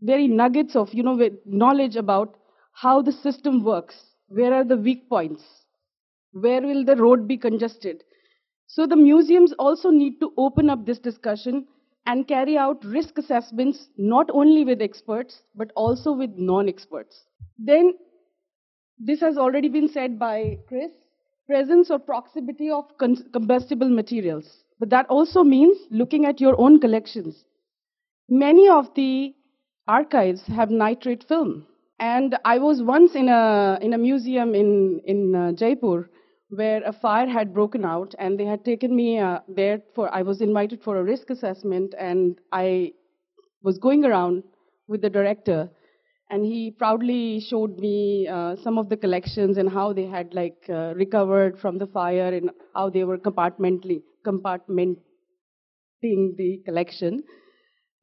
very 0.00 0.28
nuggets 0.28 0.76
of, 0.76 0.92
you 0.92 1.02
know, 1.02 1.30
knowledge 1.46 1.96
about 1.96 2.36
how 2.72 3.00
the 3.00 3.12
system 3.12 3.62
works. 3.62 3.94
Where 4.28 4.52
are 4.52 4.64
the 4.64 4.76
weak 4.76 5.08
points? 5.08 5.42
Where 6.32 6.60
will 6.60 6.84
the 6.84 6.96
road 6.96 7.28
be 7.28 7.36
congested? 7.36 8.02
So 8.66 8.86
the 8.86 8.96
museums 8.96 9.52
also 9.58 9.90
need 9.90 10.18
to 10.20 10.32
open 10.36 10.68
up 10.68 10.84
this 10.84 10.98
discussion 10.98 11.66
and 12.06 12.26
carry 12.26 12.58
out 12.58 12.84
risk 12.84 13.16
assessments 13.18 13.88
not 13.96 14.28
only 14.32 14.64
with 14.64 14.82
experts 14.82 15.42
but 15.54 15.70
also 15.76 16.12
with 16.12 16.30
non-experts. 16.36 17.24
Then, 17.58 17.94
this 18.98 19.20
has 19.20 19.38
already 19.38 19.68
been 19.68 19.88
said 19.88 20.18
by 20.18 20.58
Chris, 20.66 20.90
presence 21.46 21.90
or 21.90 21.98
proximity 21.98 22.70
of 22.70 22.84
combustible 22.98 23.88
materials. 23.88 24.63
But 24.78 24.90
that 24.90 25.06
also 25.08 25.44
means 25.44 25.78
looking 25.90 26.24
at 26.24 26.40
your 26.40 26.60
own 26.60 26.80
collections. 26.80 27.44
Many 28.28 28.68
of 28.68 28.92
the 28.94 29.34
archives 29.86 30.42
have 30.46 30.70
nitrate 30.70 31.24
film. 31.24 31.66
And 31.98 32.36
I 32.44 32.58
was 32.58 32.82
once 32.82 33.14
in 33.14 33.28
a, 33.28 33.78
in 33.80 33.92
a 33.92 33.98
museum 33.98 34.54
in, 34.54 35.00
in 35.04 35.34
uh, 35.34 35.52
Jaipur 35.52 36.10
where 36.50 36.82
a 36.84 36.92
fire 36.92 37.26
had 37.26 37.54
broken 37.54 37.84
out 37.84 38.14
and 38.18 38.38
they 38.38 38.44
had 38.44 38.64
taken 38.64 38.94
me 38.94 39.18
uh, 39.18 39.40
there 39.48 39.80
for 39.94 40.12
i 40.14 40.22
was 40.22 40.40
invited 40.40 40.82
for 40.82 40.98
a 40.98 41.02
risk 41.02 41.30
assessment 41.30 41.94
and 41.98 42.38
i 42.52 42.92
was 43.62 43.78
going 43.78 44.04
around 44.04 44.42
with 44.86 45.00
the 45.00 45.10
director 45.10 45.68
and 46.30 46.44
he 46.44 46.70
proudly 46.70 47.40
showed 47.40 47.78
me 47.78 48.26
uh, 48.28 48.56
some 48.62 48.78
of 48.78 48.88
the 48.88 48.96
collections 48.96 49.56
and 49.58 49.70
how 49.70 49.92
they 49.92 50.06
had 50.06 50.34
like 50.34 50.66
uh, 50.68 50.92
recovered 50.96 51.58
from 51.58 51.78
the 51.78 51.86
fire 51.86 52.32
and 52.34 52.50
how 52.74 52.88
they 52.90 53.04
were 53.04 53.18
compartmentally 53.18 54.02
compartmenting 54.26 54.96
the 56.02 56.60
collection 56.64 57.22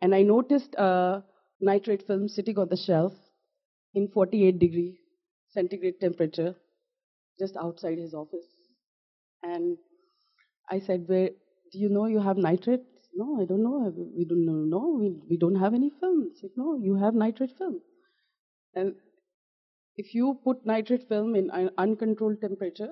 and 0.02 0.16
i 0.16 0.22
noticed 0.22 0.76
a 0.76 1.24
nitrate 1.62 2.06
film 2.08 2.28
sitting 2.28 2.58
on 2.58 2.68
the 2.70 2.78
shelf 2.78 3.14
in 3.94 4.08
48 4.08 4.60
degree 4.60 4.98
centigrade 5.54 6.00
temperature 6.00 6.56
just 7.40 7.56
outside 7.58 7.98
his 7.98 8.14
office. 8.14 8.46
And 9.44 9.78
I 10.70 10.80
said, 10.80 11.06
Where 11.08 11.30
do 11.72 11.80
you 11.80 11.90
know 11.90 12.06
you 12.06 12.20
have 12.20 12.38
nitrate? 12.38 12.82
No, 13.16 13.42
I 13.42 13.46
don't 13.46 13.64
know. 13.64 13.94
We 14.16 14.26
don't 14.26 14.46
know. 14.46 14.64
No, 14.78 14.98
we, 15.00 15.16
we 15.30 15.38
don't 15.38 15.56
have 15.56 15.74
any 15.74 15.92
film. 16.00 16.32
Said, 16.40 16.52
No, 16.56 16.76
you 16.76 16.96
have 16.96 17.14
nitrate 17.14 17.52
film. 17.58 17.82
And 18.76 18.96
if 19.98 20.14
you 20.16 20.40
put 20.44 20.66
nitrate 20.66 21.08
film 21.08 21.36
in 21.36 21.50
an 21.52 21.70
uncontrolled 21.78 22.42
temperature, 22.42 22.92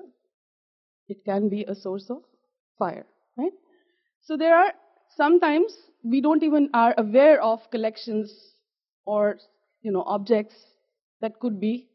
it 1.08 1.24
can 1.24 1.48
be 1.48 1.64
a 1.64 1.74
source 1.74 2.10
of 2.10 2.22
fire, 2.78 3.06
right? 3.36 3.52
So 4.20 4.36
there 4.36 4.54
are 4.54 4.72
sometimes 5.16 5.76
we 6.04 6.20
don't 6.20 6.42
even 6.42 6.70
are 6.72 6.94
aware 6.98 7.42
of 7.42 7.70
collections 7.70 8.54
or 9.06 9.38
you 9.82 9.92
know 9.92 10.02
objects 10.02 10.54
that 11.20 11.38
could 11.40 11.60
be 11.60 11.88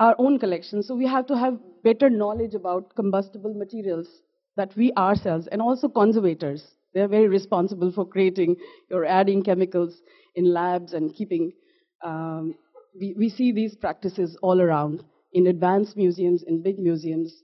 our 0.00 0.14
own 0.18 0.38
collection. 0.38 0.82
So 0.82 0.94
we 0.94 1.06
have 1.06 1.26
to 1.26 1.36
have 1.36 1.58
better 1.82 2.10
knowledge 2.10 2.54
about 2.54 2.94
combustible 2.96 3.54
materials 3.54 4.08
that 4.56 4.74
we 4.76 4.92
ourselves, 4.94 5.46
and 5.48 5.60
also 5.60 5.88
conservators, 5.88 6.64
they're 6.94 7.08
very 7.08 7.28
responsible 7.28 7.92
for 7.92 8.06
creating 8.06 8.56
or 8.90 9.04
adding 9.04 9.42
chemicals 9.42 10.00
in 10.34 10.52
labs 10.52 10.92
and 10.92 11.14
keeping. 11.14 11.52
Um, 12.04 12.54
we, 12.98 13.14
we 13.16 13.28
see 13.28 13.52
these 13.52 13.74
practices 13.74 14.36
all 14.42 14.60
around 14.60 15.04
in 15.32 15.48
advanced 15.48 15.96
museums, 15.96 16.42
in 16.42 16.62
big 16.62 16.78
museums. 16.78 17.42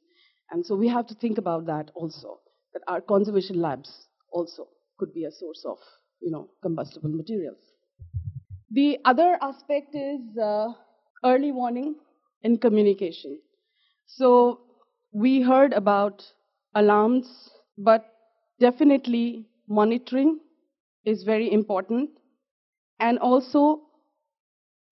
And 0.51 0.65
so 0.65 0.75
we 0.75 0.89
have 0.89 1.07
to 1.09 1.15
think 1.15 1.39
about 1.39 1.67
that 1.67 1.91
also, 1.95 2.41
that 2.73 2.83
our 2.89 3.01
conservation 3.01 3.61
labs 3.61 4.07
also 4.33 4.69
could 4.99 5.13
be 5.13 5.25
a 5.25 5.31
source 5.31 5.65
of, 5.67 5.79
you 6.21 6.31
know, 6.31 6.49
combustible 6.63 7.11
materials. 7.11 7.59
The 8.71 8.99
other 9.05 9.39
aspect 9.43 9.95
is 9.95 10.21
uh, 10.39 10.69
early 11.25 11.51
warning 11.51 11.97
and 12.45 12.61
communication. 12.61 13.41
So 14.07 14.61
we 15.13 15.43
heard 15.43 15.73
about 15.73 16.25
alarms, 16.75 17.51
but 17.77 18.05
definitely 18.61 19.47
monitoring 19.69 20.39
is 21.05 21.25
very 21.25 21.53
important. 21.53 22.11
And 23.01 23.19
also 23.19 23.81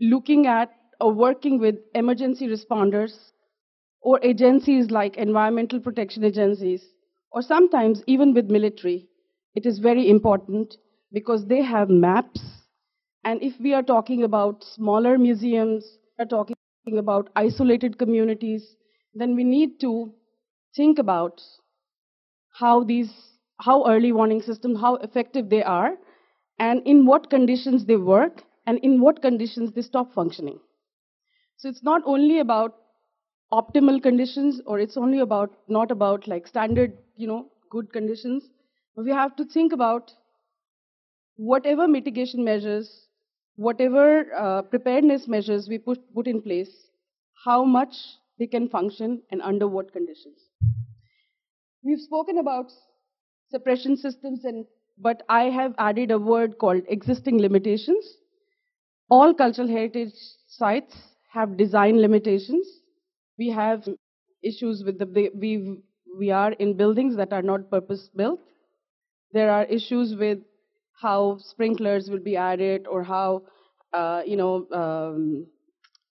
looking 0.01 0.47
at 0.47 0.71
or 1.01 1.13
working 1.13 1.59
with 1.59 1.77
emergency 1.95 2.47
responders 2.49 3.33
or 4.03 4.19
agencies 4.23 4.91
like 4.91 5.17
environmental 5.17 5.81
protection 5.81 6.25
agencies, 6.25 6.85
or 7.33 7.43
sometimes 7.43 8.03
even 8.07 8.35
with 8.35 8.51
military, 8.51 9.09
it 9.55 9.67
is 9.67 9.79
very 9.79 10.09
important 10.09 10.77
because 11.13 11.47
they 11.47 11.63
have 11.63 11.91
maps. 11.91 12.41
And 13.25 13.43
if 13.43 13.55
we 13.61 13.75
are 13.75 13.83
talking 13.83 14.23
about 14.25 14.65
smaller 14.65 15.19
museums, 15.19 15.99
we 16.19 16.25
are 16.25 16.29
talking 16.29 16.57
about 16.99 17.31
isolated 17.37 17.99
communities, 17.99 18.77
then 19.15 19.35
we 19.37 19.45
need 19.45 19.81
to 19.81 20.13
think 20.75 20.99
about 20.99 21.43
how 22.53 22.83
these, 22.85 23.13
how 23.61 23.87
early 23.87 24.13
warning 24.13 24.43
systems, 24.43 24.81
how 24.81 24.97
effective 24.97 25.49
they 25.49 25.63
are, 25.63 25.93
and 26.59 26.83
in 26.87 27.07
what 27.07 27.31
conditions 27.31 27.85
they 27.87 27.97
work, 27.97 28.43
and 28.69 28.79
in 28.89 29.01
what 29.01 29.23
conditions 29.23 29.73
they 29.75 29.83
stop 29.83 30.13
functioning. 30.15 30.59
So 31.57 31.69
it's 31.71 31.83
not 31.83 32.03
only 32.05 32.41
about 32.41 32.75
optimal 33.53 34.03
conditions, 34.03 34.61
or 34.67 34.79
it's 34.79 34.97
only 34.97 35.21
about 35.21 35.55
not 35.69 35.91
about 35.91 36.29
like 36.29 36.47
standard, 36.47 36.99
you 37.17 37.27
know, 37.27 37.47
good 37.71 37.93
conditions. 37.93 38.45
But 38.95 39.07
we 39.07 39.11
have 39.11 39.35
to 39.37 39.47
think 39.47 39.73
about 39.73 40.13
whatever 41.37 41.89
mitigation 41.89 42.45
measures, 42.45 43.07
whatever 43.57 44.07
uh, 44.35 44.63
preparedness 44.63 45.27
measures 45.27 45.67
we 45.69 45.79
put, 45.79 45.99
put 46.15 46.27
in 46.27 46.43
place, 46.43 46.71
how 47.45 47.65
much 47.65 47.97
they 48.39 48.47
can 48.47 48.69
function 48.69 49.23
and 49.31 49.41
under 49.43 49.67
what 49.67 49.93
conditions. 49.93 50.39
We've 51.83 52.01
spoken 52.01 52.39
about 52.39 52.71
suppression 53.51 53.97
systems, 53.97 54.45
and, 54.45 54.67
but 54.99 55.23
I 55.29 55.45
have 55.45 55.75
added 55.79 56.11
a 56.11 56.19
word 56.19 56.59
called 56.59 56.83
existing 56.89 57.39
limitations. 57.39 58.05
All 59.11 59.33
cultural 59.35 59.69
heritage 59.69 60.13
sites 60.47 60.95
have 61.33 61.57
design 61.57 62.01
limitations. 62.01 62.67
We 63.39 63.49
have 63.51 63.89
issues 64.43 64.83
with 64.85 64.99
the, 64.99 65.31
we, 65.35 65.79
we 66.19 66.31
are 66.31 66.53
in 66.53 66.77
buildings 66.77 67.17
that 67.17 67.33
are 67.33 67.43
not 67.43 67.71
purpose 67.71 68.11
built. 68.15 68.41
There 69.33 69.51
are 69.51 69.65
issues 69.65 70.15
with 70.19 70.39
how 71.01 71.39
sprinklers 71.39 72.11
will 72.11 72.19
be 72.19 72.37
added 72.37 72.87
or 72.87 73.03
how, 73.03 73.43
uh, 73.93 74.23
you 74.27 74.37
know, 74.37 74.67
um, 74.73 75.47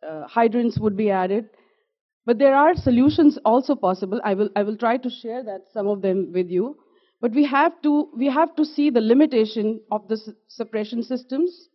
uh, 0.08 0.28
hydrants 0.28 0.80
would 0.80 0.96
be 0.96 1.10
added. 1.10 1.50
But 2.26 2.40
there 2.40 2.56
are 2.56 2.76
solutions 2.76 3.38
also 3.46 3.76
possible. 3.76 4.20
I 4.24 4.34
will, 4.34 4.50
I 4.56 4.64
will 4.64 4.78
try 4.78 4.98
to 4.98 5.10
share 5.10 5.44
that, 5.44 5.62
some 5.74 5.88
of 5.88 6.02
them 6.02 6.32
with 6.34 6.50
you. 6.50 6.78
But 7.22 7.32
we 7.32 7.46
have 7.46 7.82
to, 7.84 8.10
we 8.16 8.28
have 8.28 8.56
to 8.56 8.66
see 8.66 8.90
the 8.90 9.02
limitation 9.02 9.82
of 9.92 10.08
the 10.08 10.20
suppression 10.48 11.04
systems. 11.04 11.70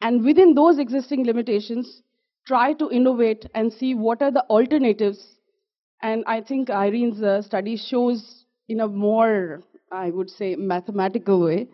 And 0.00 0.24
within 0.24 0.54
those 0.54 0.78
existing 0.78 1.24
limitations, 1.24 2.02
try 2.46 2.72
to 2.74 2.90
innovate 2.90 3.46
and 3.54 3.72
see 3.72 3.94
what 3.94 4.22
are 4.22 4.30
the 4.30 4.44
alternatives. 4.44 5.36
And 6.02 6.24
I 6.26 6.40
think 6.40 6.70
Irene's 6.70 7.22
uh, 7.22 7.42
study 7.42 7.76
shows 7.76 8.44
in 8.68 8.80
a 8.80 8.88
more, 8.88 9.62
I 9.90 10.10
would 10.10 10.30
say, 10.30 10.54
mathematical 10.56 11.40
way 11.44 11.68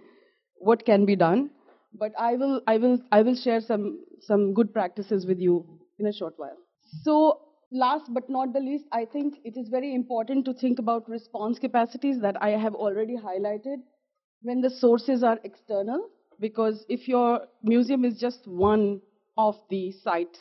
what 0.59 0.85
can 0.87 1.05
be 1.05 1.17
done. 1.17 1.51
But 1.93 2.13
I 2.19 2.35
will, 2.37 2.63
I 2.67 2.79
will, 2.79 2.99
I 3.13 3.23
will 3.23 3.37
share 3.37 3.61
some, 3.61 4.05
some 4.21 4.55
good 4.55 4.73
practices 4.73 5.27
with 5.27 5.39
you 5.39 5.65
in 5.99 6.07
a 6.07 6.13
short 6.13 6.35
while. 6.39 6.57
So 7.03 7.41
last 7.71 8.13
but 8.13 8.29
not 8.31 8.53
the 8.53 8.61
least, 8.61 8.87
I 8.93 9.05
think 9.05 9.37
it 9.45 9.57
is 9.57 9.69
very 9.69 9.95
important 9.95 10.45
to 10.47 10.55
think 10.55 10.79
about 10.79 11.09
response 11.09 11.59
capacities 11.59 12.21
that 12.21 12.43
I 12.43 12.51
have 12.51 12.75
already 12.75 13.17
highlighted 13.17 13.83
when 14.43 14.61
the 14.61 14.71
sources 14.71 15.23
are 15.23 15.39
external, 15.45 16.09
because 16.41 16.85
if 16.89 17.09
your 17.09 17.47
museum 17.63 18.05
is 18.05 18.19
just 18.19 18.47
one 18.47 19.01
of 19.37 19.61
the 19.71 19.93
sites 19.93 20.39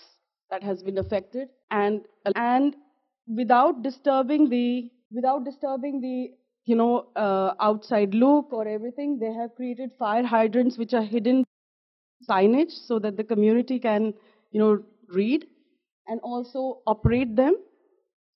that 0.49 0.63
has 0.63 0.83
been 0.83 0.97
affected, 0.97 1.49
and 1.71 2.05
and 2.35 2.75
without 3.27 3.81
disturbing 3.83 4.49
the 4.49 4.91
without 5.11 5.43
disturbing 5.45 6.01
the 6.01 6.31
you 6.65 6.75
know 6.75 7.07
uh, 7.15 7.53
outside 7.59 8.13
look 8.13 8.51
or 8.53 8.67
everything, 8.67 9.19
they 9.19 9.33
have 9.33 9.55
created 9.55 9.91
fire 9.97 10.23
hydrants 10.23 10.77
which 10.77 10.93
are 10.93 11.03
hidden 11.03 11.43
signage 12.29 12.71
so 12.71 12.99
that 12.99 13.17
the 13.17 13.23
community 13.23 13.79
can 13.79 14.13
you 14.51 14.59
know 14.59 14.83
read 15.09 15.45
and 16.07 16.19
also 16.21 16.81
operate 16.87 17.35
them 17.35 17.55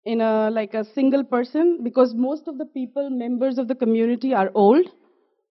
in 0.05 0.21
a 0.21 0.49
like 0.51 0.73
a 0.73 0.83
single 0.83 1.23
person 1.23 1.83
because 1.83 2.13
most 2.13 2.47
of 2.47 2.57
the 2.57 2.65
people 2.65 3.09
members 3.09 3.57
of 3.57 3.67
the 3.67 3.75
community 3.75 4.33
are 4.33 4.51
old 4.55 4.89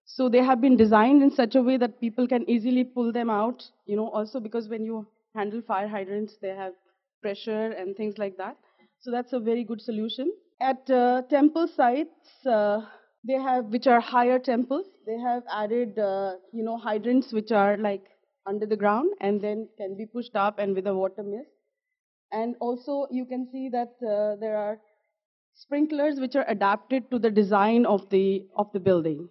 so 0.06 0.28
they 0.28 0.42
have 0.42 0.60
been 0.60 0.76
designed 0.76 1.22
in 1.22 1.30
such 1.30 1.54
a 1.54 1.62
way 1.62 1.76
that 1.76 2.00
people 2.00 2.26
can 2.26 2.48
easily 2.48 2.84
pull 2.84 3.12
them 3.12 3.28
out 3.28 3.70
you 3.86 3.96
know 3.96 4.08
also 4.08 4.40
because 4.40 4.68
when 4.68 4.84
you 4.84 5.06
handle 5.34 5.62
fire 5.62 5.88
hydrants 5.88 6.36
they 6.40 6.54
have 6.62 6.72
pressure 7.22 7.72
and 7.72 7.96
things 7.96 8.18
like 8.18 8.36
that. 8.38 8.56
So 9.00 9.10
that's 9.10 9.32
a 9.32 9.40
very 9.40 9.64
good 9.64 9.80
solution. 9.80 10.32
At 10.60 10.88
uh, 10.90 11.22
temple 11.28 11.68
sites 11.68 12.46
uh, 12.46 12.82
they 13.26 13.34
have 13.34 13.66
which 13.66 13.86
are 13.86 14.00
higher 14.00 14.38
temples 14.38 14.86
they 15.06 15.18
have 15.18 15.42
added 15.52 15.98
uh, 15.98 16.34
you 16.52 16.62
know 16.64 16.76
hydrants 16.78 17.32
which 17.32 17.52
are 17.52 17.76
like 17.76 18.04
under 18.46 18.66
the 18.66 18.76
ground 18.76 19.10
and 19.20 19.40
then 19.40 19.68
can 19.76 19.96
be 19.96 20.06
pushed 20.06 20.36
up 20.36 20.58
and 20.58 20.74
with 20.74 20.86
a 20.86 20.94
water 20.94 21.22
mist 21.22 21.50
and 22.32 22.54
also 22.60 23.06
you 23.10 23.26
can 23.26 23.48
see 23.52 23.68
that 23.68 23.94
uh, 24.14 24.36
there 24.40 24.56
are 24.56 24.78
sprinklers 25.54 26.20
which 26.20 26.36
are 26.36 26.44
adapted 26.48 27.10
to 27.10 27.18
the 27.18 27.30
design 27.30 27.84
of 27.86 28.08
the, 28.10 28.46
of 28.56 28.72
the 28.72 28.80
building. 28.80 29.28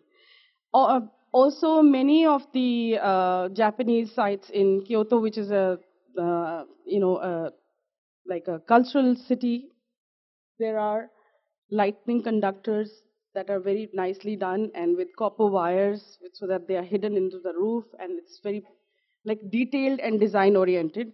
Uh, 0.75 0.99
also, 1.31 1.81
many 1.81 2.25
of 2.25 2.41
the 2.53 2.97
uh, 3.01 3.49
Japanese 3.49 4.11
sites 4.13 4.49
in 4.49 4.83
Kyoto, 4.85 5.19
which 5.21 5.37
is 5.37 5.49
a, 5.51 5.79
uh, 6.21 6.63
you 6.85 6.99
know, 6.99 7.17
a, 7.17 7.51
like 8.27 8.47
a 8.47 8.59
cultural 8.59 9.15
city, 9.15 9.69
there 10.59 10.77
are 10.77 11.09
lightning 11.71 12.21
conductors 12.21 12.91
that 13.33 13.49
are 13.49 13.59
very 13.59 13.89
nicely 13.93 14.35
done 14.35 14.69
and 14.75 14.97
with 14.97 15.15
copper 15.17 15.47
wires 15.47 16.17
so 16.33 16.45
that 16.47 16.67
they 16.67 16.75
are 16.75 16.83
hidden 16.83 17.15
into 17.17 17.39
the 17.39 17.53
roof 17.53 17.85
and 17.99 18.19
it's 18.19 18.39
very 18.43 18.63
like 19.25 19.39
detailed 19.49 19.99
and 19.99 20.19
design 20.19 20.55
oriented. 20.55 21.13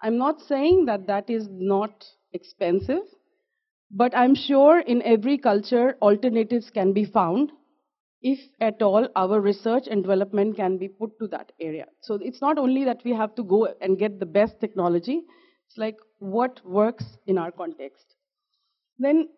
I'm 0.00 0.16
not 0.18 0.40
saying 0.40 0.86
that 0.86 1.06
that 1.08 1.28
is 1.28 1.48
not 1.50 2.04
expensive, 2.32 3.02
but 3.90 4.16
I'm 4.16 4.34
sure 4.34 4.80
in 4.80 5.02
every 5.02 5.38
culture 5.38 5.96
alternatives 6.02 6.70
can 6.70 6.92
be 6.92 7.04
found 7.04 7.52
if 8.22 8.38
at 8.60 8.82
all 8.82 9.08
our 9.16 9.40
research 9.40 9.88
and 9.90 10.02
development 10.02 10.56
can 10.56 10.78
be 10.78 10.88
put 10.88 11.18
to 11.18 11.26
that 11.28 11.52
area. 11.60 11.86
So 12.00 12.18
it's 12.22 12.40
not 12.40 12.58
only 12.58 12.84
that 12.84 13.02
we 13.04 13.12
have 13.12 13.34
to 13.34 13.42
go 13.42 13.68
and 13.80 13.98
get 13.98 14.20
the 14.20 14.26
best 14.26 14.60
technology, 14.60 15.22
it's 15.66 15.78
like 15.78 15.96
what 16.18 16.60
works 16.64 17.04
in 17.26 17.38
our 17.38 17.50
context. 17.50 18.14
Then 18.98 19.28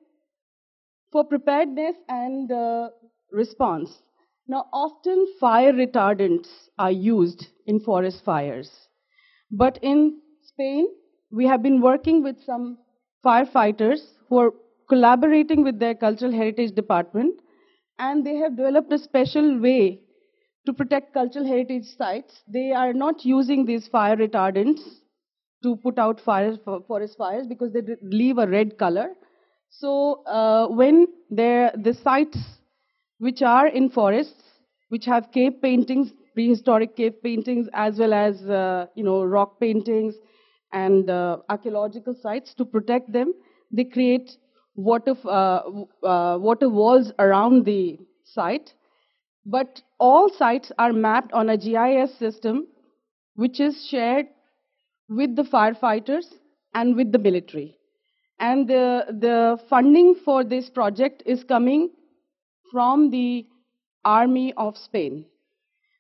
for 1.11 1.25
preparedness 1.25 1.95
and 2.09 2.51
uh, 2.51 2.89
response, 3.31 4.03
now 4.47 4.67
often 4.73 5.27
fire 5.41 5.73
retardants 5.73 6.49
are 6.79 6.91
used 6.91 7.47
in 7.67 7.81
forest 7.81 8.25
fires. 8.25 8.71
But 9.51 9.79
in 9.83 10.21
Spain, 10.43 10.87
we 11.31 11.47
have 11.47 11.63
been 11.63 11.81
working 11.81 12.23
with 12.23 12.37
some 12.45 12.79
firefighters 13.25 14.01
who 14.29 14.39
are 14.39 14.51
collaborating 14.89 15.63
with 15.65 15.79
their 15.79 15.95
cultural 15.95 16.33
heritage 16.33 16.75
department, 16.75 17.41
and 17.99 18.25
they 18.27 18.37
have 18.37 18.57
developed 18.57 18.93
a 18.93 18.99
special 18.99 19.59
way 19.61 20.01
to 20.67 20.73
protect 20.73 21.13
cultural 21.15 21.47
heritage 21.47 21.85
sites. 21.97 22.43
They 22.49 22.73
are 22.73 22.93
not 22.93 23.25
using 23.25 23.65
these 23.67 23.89
fire 23.89 24.17
retardants 24.17 24.81
to 25.63 25.77
put 25.77 25.99
out 25.99 26.21
forest 26.21 27.17
fires 27.19 27.47
because 27.47 27.73
they 27.73 27.83
leave 28.03 28.39
a 28.39 28.47
red 28.47 28.79
color. 28.79 29.11
So 29.71 30.23
uh, 30.25 30.69
when 30.69 31.07
the 31.31 31.99
sites 32.03 32.39
which 33.19 33.43
are 33.43 33.67
in 33.69 33.91
forests, 33.91 34.43
which 34.89 35.05
have 35.07 35.33
cave 35.33 35.61
paintings, 35.63 36.13
prehistoric 36.35 36.97
cave 36.97 37.23
paintings, 37.23 37.69
as 37.73 37.99
well 37.99 38.13
as 38.13 38.43
uh, 38.49 38.87
you 38.95 39.05
know 39.05 39.25
rock 39.25 39.61
paintings, 39.61 40.15
and 40.73 41.11
uh, 41.11 41.39
archaeological 41.49 42.15
sites 42.15 42.55
to 42.55 42.65
protect 42.65 43.13
them. 43.13 43.33
They 43.71 43.85
create 43.85 44.37
water, 44.75 45.15
uh, 45.25 45.61
uh, 46.03 46.39
water 46.39 46.69
walls 46.69 47.13
around 47.19 47.65
the 47.65 47.99
site. 48.25 48.75
But 49.47 49.83
all 49.99 50.31
sites 50.31 50.73
are 50.79 50.93
mapped 50.93 51.33
on 51.33 51.51
a 51.51 51.57
GIS 51.57 52.15
system, 52.19 52.67
which 53.35 53.61
is 53.61 53.87
shared 53.87 54.27
with 55.09 55.37
the 55.37 55.43
firefighters 55.43 56.27
and 56.75 56.97
with 56.97 57.13
the 57.13 57.19
military. 57.19 57.77
And 58.41 58.67
the, 58.67 59.05
the 59.09 59.59
funding 59.69 60.17
for 60.25 60.45
this 60.45 60.71
project 60.71 61.23
is 61.27 61.45
coming 61.45 61.91
from 62.73 63.11
the 63.11 63.47
Army 64.05 64.53
of 64.57 64.77
Spain. 64.77 65.27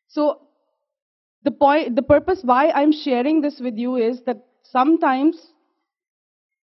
So 0.08 0.40
the 1.42 1.50
point, 1.50 1.96
the 1.96 2.02
purpose 2.02 2.40
why 2.42 2.70
I'm 2.70 2.92
sharing 2.92 3.40
this 3.40 3.60
with 3.60 3.76
you 3.76 3.96
is 3.96 4.22
that 4.22 4.44
sometimes 4.62 5.53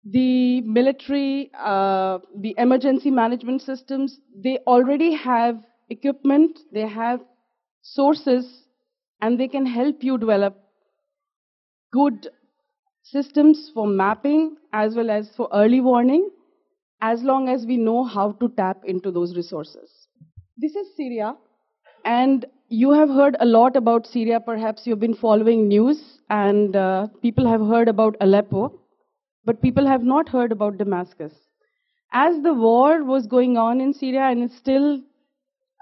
the 0.05 0.61
military, 0.63 1.51
uh, 1.59 2.19
the 2.37 2.55
emergency 2.59 3.11
management 3.11 3.63
systems, 3.63 4.21
they 4.37 4.59
already 4.67 5.15
have 5.15 5.63
equipment, 5.91 6.59
they 6.73 6.87
have 6.87 7.21
sources 7.83 8.65
and 9.21 9.39
they 9.41 9.49
can 9.49 9.67
help 9.67 10.03
you 10.03 10.19
develop 10.19 10.57
good 11.93 12.29
systems 13.03 13.71
for 13.75 13.87
mapping 13.87 14.57
as 14.73 14.95
well 14.95 15.11
as 15.11 15.31
for 15.37 15.49
early 15.53 15.81
warning 15.81 16.31
as 17.01 17.23
long 17.23 17.49
as 17.49 17.67
we 17.67 17.77
know 17.77 18.05
how 18.05 18.33
to 18.33 18.49
tap 18.51 18.79
into 18.85 19.11
those 19.11 19.37
resources. 19.37 20.09
This 20.57 20.75
is 20.75 20.89
Syria, 20.97 21.37
and 22.05 22.47
you 22.69 22.93
have 22.93 23.09
heard 23.09 23.37
a 23.41 23.45
lot 23.47 23.77
about 23.77 24.07
Syria. 24.07 24.41
Perhaps 24.41 24.87
you've 24.87 25.01
been 25.01 25.15
following 25.15 25.69
news, 25.69 26.21
and 26.31 26.77
uh, 26.77 27.09
people 27.23 27.47
have 27.47 27.61
heard 27.61 27.89
about 27.89 28.17
Aleppo, 28.21 28.81
but 29.45 29.63
people 29.63 29.87
have 29.87 30.03
not 30.03 30.29
heard 30.29 30.53
about 30.53 30.79
Damascus. 30.79 31.33
As 32.13 32.43
the 32.43 32.55
war 32.55 33.05
was 33.05 33.27
going 33.27 33.57
on 33.57 33.81
in 33.81 33.93
Syria 33.93 34.23
and 34.23 34.45
it's 34.45 34.57
still 34.57 35.01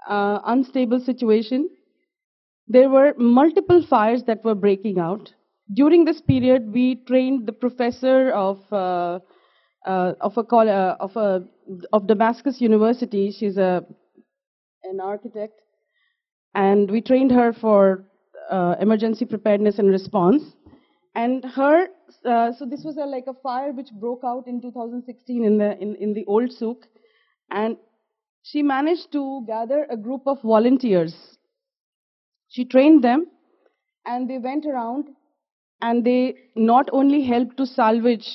uh, 0.09 0.39
unstable 0.45 0.99
situation, 0.99 1.69
there 2.67 2.89
were 2.89 3.13
multiple 3.17 3.85
fires 3.87 4.23
that 4.23 4.43
were 4.43 4.55
breaking 4.55 4.99
out. 4.99 5.33
During 5.73 6.05
this 6.05 6.21
period, 6.21 6.73
we 6.73 6.95
trained 7.07 7.45
the 7.45 7.53
professor 7.53 8.31
of 8.31 8.59
uh, 8.71 9.19
uh, 9.85 10.13
of 10.21 10.37
a 10.37 10.41
uh, 10.41 10.95
of 10.99 11.15
a 11.15 11.43
of 11.91 12.07
Damascus 12.07 12.59
University. 12.61 13.31
She's 13.31 13.57
a 13.57 13.85
an 14.83 14.99
architect, 14.99 15.59
and 16.53 16.89
we 16.89 17.01
trained 17.01 17.31
her 17.31 17.53
for 17.53 18.05
uh, 18.49 18.75
emergency 18.79 19.25
preparedness 19.25 19.79
and 19.79 19.89
response. 19.89 20.43
And 21.15 21.45
her, 21.45 21.87
uh, 22.25 22.51
so 22.53 22.65
this 22.65 22.83
was 22.83 22.97
a, 22.97 23.05
like 23.05 23.25
a 23.27 23.33
fire 23.33 23.71
which 23.71 23.89
broke 23.91 24.21
out 24.23 24.47
in 24.47 24.61
2016 24.61 25.43
in 25.43 25.57
the 25.57 25.77
in, 25.79 25.95
in 25.95 26.13
the 26.13 26.25
old 26.25 26.51
souk, 26.51 26.87
and 27.51 27.77
she 28.43 28.61
managed 28.61 29.11
to 29.13 29.43
gather 29.47 29.85
a 29.89 29.97
group 29.97 30.23
of 30.25 30.41
volunteers. 30.41 31.37
She 32.49 32.65
trained 32.65 33.03
them, 33.03 33.27
and 34.05 34.29
they 34.29 34.37
went 34.37 34.65
around, 34.65 35.09
and 35.81 36.03
they 36.03 36.35
not 36.55 36.89
only 36.91 37.23
helped 37.23 37.57
to 37.57 37.65
salvage 37.65 38.27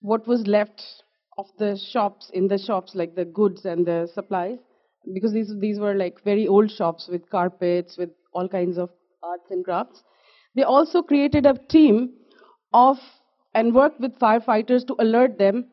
what 0.00 0.26
was 0.26 0.46
left 0.46 0.82
of 1.38 1.46
the 1.58 1.76
shops 1.76 2.30
in 2.32 2.48
the 2.48 2.58
shops, 2.58 2.94
like 2.94 3.14
the 3.14 3.24
goods 3.24 3.64
and 3.64 3.86
the 3.86 4.10
supplies, 4.14 4.58
because 5.14 5.32
these 5.32 5.52
these 5.58 5.78
were 5.78 5.94
like 5.94 6.22
very 6.24 6.46
old 6.46 6.70
shops 6.70 7.08
with 7.08 7.28
carpets, 7.30 7.96
with 7.96 8.10
all 8.32 8.48
kinds 8.48 8.78
of 8.78 8.90
arts 9.22 9.50
and 9.50 9.64
crafts. 9.64 10.02
They 10.54 10.62
also 10.62 11.02
created 11.02 11.46
a 11.46 11.54
team 11.68 12.14
of 12.72 12.98
and 13.54 13.74
worked 13.74 14.00
with 14.00 14.18
firefighters 14.18 14.86
to 14.86 14.96
alert 14.98 15.38
them 15.38 15.66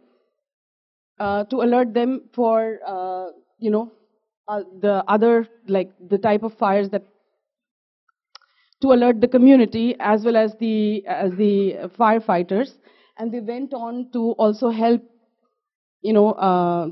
uh, 1.19 1.43
to 1.45 1.61
alert 1.61 1.93
them 1.93 2.21
for 2.33 2.79
uh, 2.85 3.27
you 3.59 3.71
know 3.71 3.91
uh, 4.47 4.63
the 4.81 5.03
other 5.07 5.47
like 5.67 5.91
the 6.09 6.17
type 6.17 6.43
of 6.43 6.53
fires 6.53 6.89
that 6.89 7.03
to 8.81 8.91
alert 8.93 9.21
the 9.21 9.27
community 9.27 9.95
as 9.99 10.23
well 10.23 10.37
as 10.37 10.55
the 10.59 11.05
as 11.07 11.31
the 11.35 11.53
firefighters 11.99 12.73
and 13.17 13.31
they 13.31 13.39
went 13.39 13.73
on 13.73 14.09
to 14.11 14.31
also 14.45 14.69
help 14.69 15.01
you 16.01 16.13
know 16.13 16.31
uh, 16.33 16.89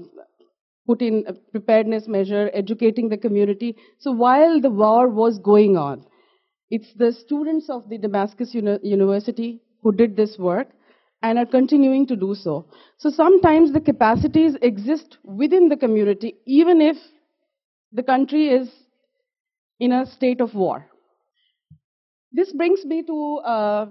put 0.88 1.02
in 1.02 1.24
a 1.28 1.34
preparedness 1.34 2.08
measure, 2.08 2.52
educating 2.54 3.10
the 3.10 3.18
community. 3.18 3.76
So 4.00 4.12
while 4.12 4.62
the 4.62 4.70
war 4.72 5.10
was 5.10 5.40
going 5.40 5.78
on, 5.78 6.06
it's 6.72 6.94
the 6.96 7.12
students 7.14 7.70
of 7.70 7.90
the 7.90 7.98
Damascus 8.00 8.54
Uni- 8.56 8.80
University 8.84 9.62
who 9.86 9.92
did 9.92 10.16
this 10.18 10.38
work 10.40 10.70
and 11.22 11.38
are 11.38 11.46
continuing 11.46 12.08
to 12.08 12.16
do 12.16 12.34
so. 12.34 12.66
So 12.98 13.12
sometimes 13.12 13.72
the 13.72 13.80
capacities 13.80 14.56
exist 14.64 15.18
within 15.24 15.70
the 15.70 15.78
community, 15.78 16.38
even 16.48 16.82
if 16.82 16.98
the 17.92 18.02
country 18.02 18.50
is 18.50 18.68
in 19.80 19.92
a 19.92 20.08
state 20.08 20.42
of 20.42 20.56
war. 20.56 20.88
This 22.32 22.52
brings 22.52 22.84
me 22.84 23.04
to 23.04 23.42
a 23.46 23.88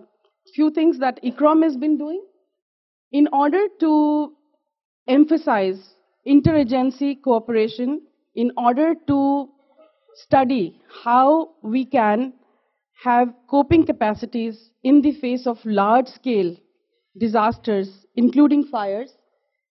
few 0.53 0.73
things 0.73 0.99
that 0.99 1.23
ICCROM 1.23 1.63
has 1.63 1.77
been 1.77 1.97
doing. 1.97 2.25
In 3.13 3.29
order 3.33 3.63
to 3.79 4.33
emphasize 5.07 5.95
interagency 6.27 7.23
cooperation 7.23 8.03
in 8.35 8.51
order 8.57 8.95
to 9.07 9.49
study 10.15 10.81
how 11.05 11.51
we 11.63 11.85
can 11.85 12.33
have 13.05 13.35
coping 13.51 13.85
capacities 13.85 14.71
in 14.83 15.03
the 15.03 15.13
face 15.13 15.47
of 15.47 15.65
large 15.67 16.09
scale 16.09 16.57
disasters, 17.19 18.07
including 18.17 18.65
fires. 18.65 19.13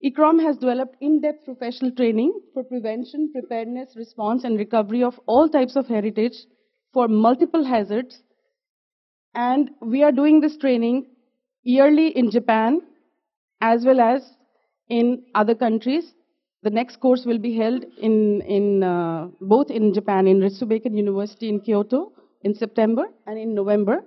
ICCROM 0.06 0.42
has 0.42 0.58
developed 0.58 0.98
in 1.00 1.22
depth 1.22 1.46
professional 1.46 1.92
training 1.92 2.34
for 2.54 2.64
prevention, 2.64 3.32
preparedness, 3.32 3.96
response, 3.96 4.44
and 4.44 4.58
recovery 4.58 5.04
of 5.04 5.20
all 5.28 5.48
types 5.48 5.76
of 5.78 5.88
heritage 5.88 6.36
for 6.92 7.08
multiple 7.08 7.64
hazards. 7.64 8.22
And 9.34 9.70
we 9.82 10.04
are 10.04 10.12
doing 10.12 10.42
this 10.42 10.58
training 10.58 11.06
yearly 11.64 12.08
in 12.08 12.32
Japan 12.32 12.82
as 13.62 13.86
well 13.86 14.02
as 14.02 14.24
in 14.90 15.24
other 15.36 15.56
countries 15.56 16.14
the 16.64 16.70
next 16.70 17.00
course 17.00 17.26
will 17.26 17.40
be 17.40 17.56
held 17.56 17.86
in, 18.00 18.42
in 18.42 18.84
uh, 18.84 19.28
both 19.40 19.72
in 19.72 19.94
Japan, 19.94 20.28
in 20.28 20.42
Ritsumeikan 20.42 20.96
University 20.96 21.50
in 21.50 21.60
Kyoto 21.60 22.12
in 22.44 22.54
September 22.54 23.06
and 23.28 23.38
in 23.38 23.54
November. 23.54 24.04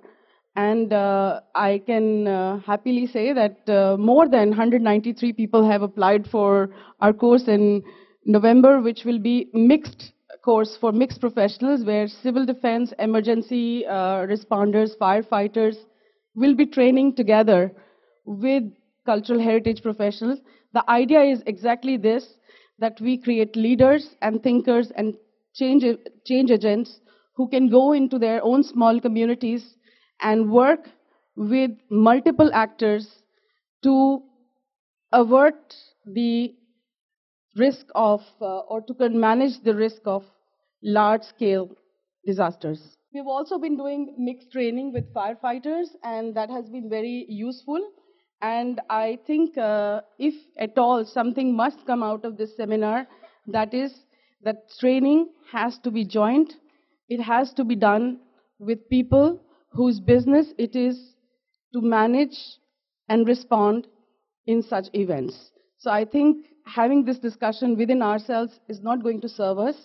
And 0.56 0.92
uh, 0.92 1.40
I 1.54 1.82
can 1.84 2.28
uh, 2.28 2.60
happily 2.60 3.06
say 3.06 3.32
that 3.32 3.68
uh, 3.68 3.96
more 3.96 4.28
than 4.28 4.50
193 4.50 5.32
people 5.32 5.68
have 5.68 5.82
applied 5.82 6.28
for 6.28 6.70
our 7.00 7.12
course 7.12 7.48
in 7.48 7.82
November, 8.24 8.80
which 8.80 9.04
will 9.04 9.18
be 9.18 9.50
mixed 9.52 10.12
course 10.44 10.76
for 10.80 10.92
mixed 10.92 11.20
professionals, 11.20 11.84
where 11.84 12.06
civil 12.06 12.44
defense, 12.44 12.92
emergency 12.98 13.86
uh, 13.86 14.26
responders, 14.26 14.96
firefighters 14.98 15.76
will 16.34 16.54
be 16.54 16.66
training 16.66 17.14
together 17.16 17.72
with 18.26 18.62
cultural 19.06 19.40
heritage 19.40 19.82
professionals. 19.82 20.38
The 20.72 20.88
idea 20.90 21.22
is 21.22 21.42
exactly 21.46 21.96
this 21.96 22.34
that 22.78 23.00
we 23.00 23.16
create 23.16 23.56
leaders 23.56 24.10
and 24.20 24.42
thinkers 24.42 24.92
and 24.96 25.16
change, 25.54 25.84
change 26.26 26.50
agents 26.50 27.00
who 27.36 27.48
can 27.48 27.68
go 27.68 27.92
into 27.92 28.18
their 28.18 28.42
own 28.42 28.62
small 28.62 29.00
communities 29.00 29.74
and 30.20 30.50
work 30.50 30.88
with 31.36 31.70
multiple 31.90 32.50
actors 32.54 33.08
to 33.82 34.22
avert 35.12 35.74
the 36.06 36.54
risk 37.56 37.86
of, 37.94 38.20
uh, 38.40 38.60
or 38.60 38.80
to 38.82 39.08
manage 39.10 39.60
the 39.62 39.74
risk 39.74 40.02
of 40.06 40.24
large 40.82 41.22
scale 41.22 41.70
disasters. 42.26 42.96
We've 43.12 43.26
also 43.26 43.58
been 43.58 43.76
doing 43.76 44.14
mixed 44.18 44.50
training 44.50 44.92
with 44.92 45.12
firefighters, 45.14 45.86
and 46.02 46.34
that 46.34 46.50
has 46.50 46.68
been 46.68 46.88
very 46.90 47.26
useful. 47.28 47.80
And 48.42 48.80
I 48.90 49.18
think 49.26 49.56
uh, 49.56 50.00
if 50.18 50.34
at 50.58 50.76
all 50.76 51.04
something 51.04 51.54
must 51.54 51.86
come 51.86 52.02
out 52.02 52.24
of 52.24 52.36
this 52.36 52.56
seminar, 52.56 53.06
that 53.46 53.72
is 53.72 53.94
that 54.42 54.68
training 54.78 55.28
has 55.52 55.78
to 55.78 55.90
be 55.90 56.04
joint. 56.04 56.54
It 57.08 57.20
has 57.22 57.52
to 57.54 57.64
be 57.64 57.76
done 57.76 58.20
with 58.58 58.88
people 58.88 59.40
whose 59.72 60.00
business 60.00 60.52
it 60.58 60.74
is 60.76 61.14
to 61.72 61.80
manage 61.80 62.38
and 63.08 63.26
respond 63.26 63.86
in 64.46 64.62
such 64.62 64.86
events. 64.94 65.50
So 65.78 65.90
I 65.90 66.04
think 66.04 66.46
having 66.66 67.04
this 67.04 67.18
discussion 67.18 67.76
within 67.76 68.00
ourselves 68.02 68.58
is 68.68 68.80
not 68.80 69.02
going 69.02 69.20
to 69.22 69.28
serve 69.28 69.58
us. 69.58 69.76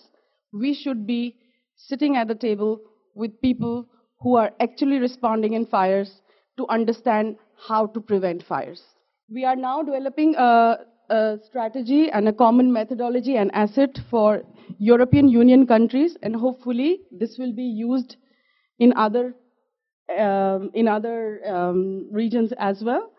We 0.52 0.74
should 0.74 1.06
be 1.06 1.36
sitting 1.76 2.16
at 2.16 2.28
the 2.28 2.34
table 2.34 2.80
with 3.14 3.40
people 3.40 3.86
who 4.20 4.36
are 4.36 4.52
actually 4.60 4.98
responding 4.98 5.54
in 5.54 5.66
fires 5.66 6.20
to 6.58 6.66
understand 6.68 7.36
how 7.68 7.86
to 7.88 8.00
prevent 8.00 8.42
fires. 8.42 8.82
We 9.28 9.44
are 9.44 9.56
now 9.56 9.82
developing 9.82 10.34
a, 10.36 10.78
a 11.10 11.38
strategy 11.44 12.10
and 12.10 12.28
a 12.28 12.32
common 12.32 12.72
methodology 12.72 13.36
and 13.36 13.50
asset 13.54 13.98
for 14.10 14.42
European 14.78 15.28
Union 15.28 15.66
countries, 15.66 16.16
and 16.22 16.34
hopefully 16.34 17.00
this 17.10 17.36
will 17.38 17.52
be 17.52 17.64
used 17.64 18.16
in 18.78 18.92
other 18.96 19.34
um, 20.18 20.70
in 20.74 20.88
other 20.88 21.40
um, 21.46 22.08
regions 22.10 22.52
as 22.58 22.82
well. 22.82 23.12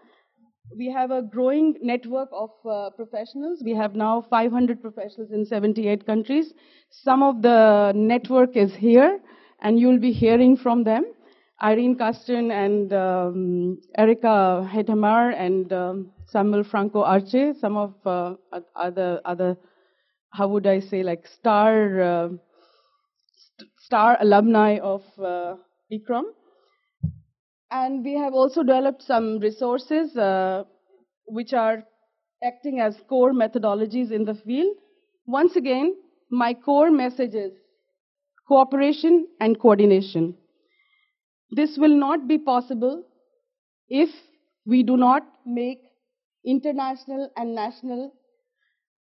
We 0.78 0.90
have 0.92 1.12
a 1.12 1.22
growing 1.22 1.76
network 1.82 2.30
of 2.34 2.50
uh, 2.66 2.90
professionals. 2.92 3.62
We 3.64 3.74
have 3.76 3.96
now 3.96 4.26
500 4.30 4.82
professionals 4.82 5.32
in 5.32 5.46
78 5.46 6.06
countries. 6.06 6.54
Some 6.90 7.24
of 7.24 7.42
the 7.42 7.92
network 7.94 8.56
is 8.56 8.74
here, 8.74 9.20
and 9.62 9.80
you'll 9.80 10.00
be 10.00 10.12
hearing 10.12 10.56
from 10.56 10.84
them. 10.84 11.06
Irene 11.64 11.96
Karsten 11.96 12.50
and 12.50 12.92
um, 12.92 13.80
Erika 13.96 14.68
Hetamar 14.72 15.30
and 15.32 15.72
um, 15.72 16.12
Samuel 16.26 16.64
Franco 16.64 17.04
Arce, 17.04 17.60
some 17.60 17.78
of 17.78 17.94
uh, 18.06 18.36
other, 18.76 19.22
other, 19.26 19.58
how 20.32 20.48
would 20.48 20.66
I 20.66 20.80
say, 20.80 21.04
like 21.04 21.28
star, 21.28 22.02
uh, 22.02 22.30
st- 23.36 23.70
star 23.78 24.18
alumni 24.20 24.80
of 24.80 25.04
uh, 25.20 25.56
ICCROM. 25.94 26.24
And 27.70 28.04
we 28.04 28.18
have 28.18 28.34
also 28.34 28.64
developed 28.64 29.04
some 29.04 29.38
resources 29.40 30.18
uh, 30.18 30.64
which 31.26 31.54
are 31.54 31.84
acting 32.44 32.80
as 32.80 32.98
core 33.08 33.34
methodologies 33.34 34.12
in 34.12 34.26
the 34.26 34.34
field. 34.34 34.76
Once 35.28 35.56
again, 35.56 35.96
my 36.32 36.56
core 36.56 36.90
message 36.90 37.36
is 37.36 37.52
cooperation 38.48 39.28
and 39.40 39.60
coordination. 39.60 40.36
This 41.52 41.78
will 41.78 41.96
not 41.96 42.28
be 42.28 42.38
possible 42.38 43.04
if 43.90 44.10
we 44.66 44.84
do 44.84 44.96
not 44.98 45.24
make 45.46 45.80
international 46.46 47.30
and 47.36 47.54
national, 47.54 48.14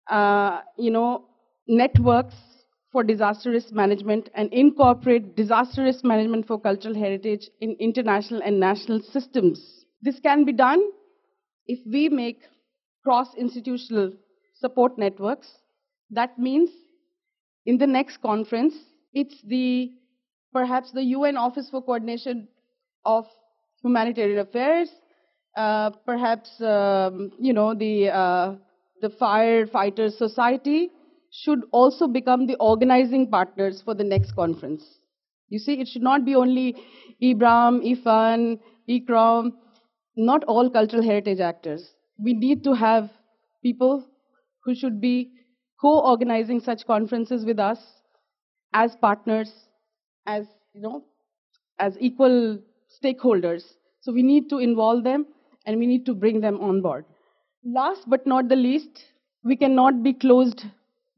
uh, 0.09 0.61
you 0.77 0.91
know, 0.91 1.27
networks 1.69 2.35
for 2.91 3.05
disaster 3.05 3.51
risk 3.51 3.73
management 3.73 4.29
and 4.35 4.53
incorporate 4.53 5.37
disaster 5.37 5.85
risk 5.85 6.05
management 6.05 6.47
for 6.47 6.61
cultural 6.61 6.95
heritage 6.95 7.49
in 7.61 7.77
international 7.79 8.43
and 8.43 8.59
national 8.59 9.01
systems. 9.01 9.85
This 10.03 10.19
can 10.19 10.45
be 10.45 10.53
done 10.53 10.83
if 11.67 11.79
we 11.87 12.09
make 12.09 12.43
cross-institutional 13.05 14.13
support 14.59 14.99
networks. 14.99 15.49
That 16.11 16.39
means 16.39 16.71
in 17.65 17.79
the 17.79 17.87
next 17.87 18.21
conference, 18.23 18.75
it's 19.13 19.41
the 19.43 19.93
perhaps 20.53 20.93
the 20.93 21.03
UN 21.03 21.37
Office 21.37 21.69
for 21.71 21.83
Coordination 21.83 22.49
of 23.05 23.27
Humanitarian 23.83 24.39
Affairs, 24.39 24.91
uh, 25.57 25.91
perhaps 26.07 26.61
um, 26.61 27.31
you 27.39 27.53
know 27.53 27.75
the 27.75 28.09
uh, 28.09 28.55
the 29.01 29.09
Firefighters 29.09 30.17
Society 30.17 30.91
should 31.33 31.61
also 31.73 32.07
become 32.07 32.47
the 32.47 32.57
organizing 32.57 33.31
partners 33.31 33.83
for 33.85 33.95
the 33.95 34.05
next 34.05 34.33
conference. 34.33 34.85
You 35.49 35.59
see, 35.59 35.81
it 35.81 35.89
should 35.89 36.03
not 36.03 36.25
be 36.25 36.35
only 36.35 36.77
IBRAM, 37.23 37.83
IPHAN, 37.85 38.61
ICCROM, 38.89 39.53
not 40.17 40.45
all 40.45 40.71
cultural 40.71 41.03
heritage 41.03 41.41
actors. 41.41 41.89
We 42.19 42.35
need 42.35 42.65
to 42.65 42.75
have 42.75 43.11
people 43.63 44.07
who 44.65 44.75
should 44.75 45.01
be 45.01 45.33
co-organizing 45.81 46.61
such 46.61 46.87
conferences 46.87 47.45
with 47.45 47.59
us 47.59 47.79
as 48.73 48.95
partners, 49.01 49.53
as 50.31 50.47
you 50.75 50.81
know, 50.81 51.05
as 51.79 51.97
equal 52.09 52.59
stakeholders. 53.03 53.65
So 54.01 54.13
we 54.13 54.23
need 54.23 54.49
to 54.51 54.59
involve 54.59 55.05
them 55.05 55.27
and 55.67 55.79
we 55.79 55.87
need 55.87 56.07
to 56.07 56.15
bring 56.15 56.41
them 56.41 56.61
on 56.61 56.81
board. 56.81 57.05
Last 57.65 58.09
but 58.09 58.27
not 58.27 58.49
the 58.49 58.57
least, 58.57 59.05
we 59.45 59.57
cannot 59.57 60.03
be 60.03 60.13
closed 60.13 60.65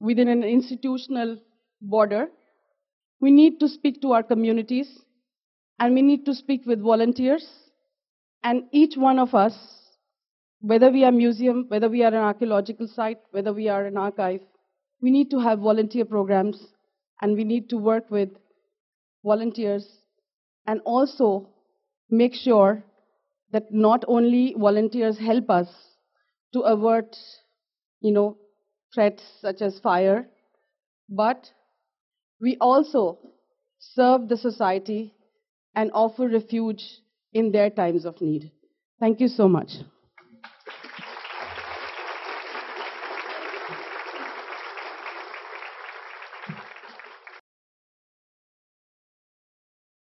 within 0.01 0.29
an 0.29 0.43
institutional 0.43 1.39
border. 1.81 2.29
We 3.21 3.31
need 3.31 3.61
to 3.61 3.69
speak 3.69 4.01
to 4.03 4.13
our 4.13 4.23
communities 4.23 4.89
and 5.79 5.95
we 5.95 6.03
need 6.03 6.25
to 6.27 6.35
speak 6.35 6.67
with 6.67 6.81
volunteers. 6.81 7.47
And 8.43 8.65
each 8.73 8.97
one 8.97 9.19
of 9.19 9.35
us, 9.35 9.57
whether 10.61 10.91
we 10.91 11.05
are 11.05 11.09
a 11.09 11.19
museum, 11.21 11.67
whether 11.69 11.89
we 11.89 12.03
are 12.03 12.15
an 12.15 12.27
archaeological 12.31 12.89
site, 12.89 13.21
whether 13.31 13.53
we 13.53 13.69
are 13.69 13.85
an 13.87 13.97
archive, 13.97 14.41
we 15.01 15.11
need 15.11 15.31
to 15.31 15.39
have 15.41 15.61
volunteer 15.61 16.05
programs 16.05 16.67
and 17.21 17.37
we 17.37 17.45
need 17.45 17.69
to 17.71 17.77
work 17.77 18.11
with 18.11 18.31
volunteers 19.25 19.87
and 20.67 20.81
also 20.85 21.49
make 22.11 22.35
sure 22.35 22.85
that 23.53 23.73
not 23.73 24.05
only 24.09 24.55
volunteers 24.59 25.19
help 25.19 25.51
us 25.51 25.69
to 26.53 26.61
avert, 26.61 27.17
you 28.01 28.13
know, 28.13 28.37
threats 28.95 29.23
such 29.41 29.63
as 29.63 29.79
fire, 29.81 30.29
but 31.09 31.51
we 32.41 32.57
also 32.61 33.19
serve 33.79 34.29
the 34.29 34.37
society 34.37 35.15
and 35.75 35.91
offer 35.95 36.29
refuge 36.29 36.83
in 37.33 37.53
their 37.53 37.71
times 37.71 38.05
of 38.05 38.21
need. 38.21 38.51
Thank 39.01 39.21
you 39.21 39.29
so 39.29 39.49
much. 39.49 39.71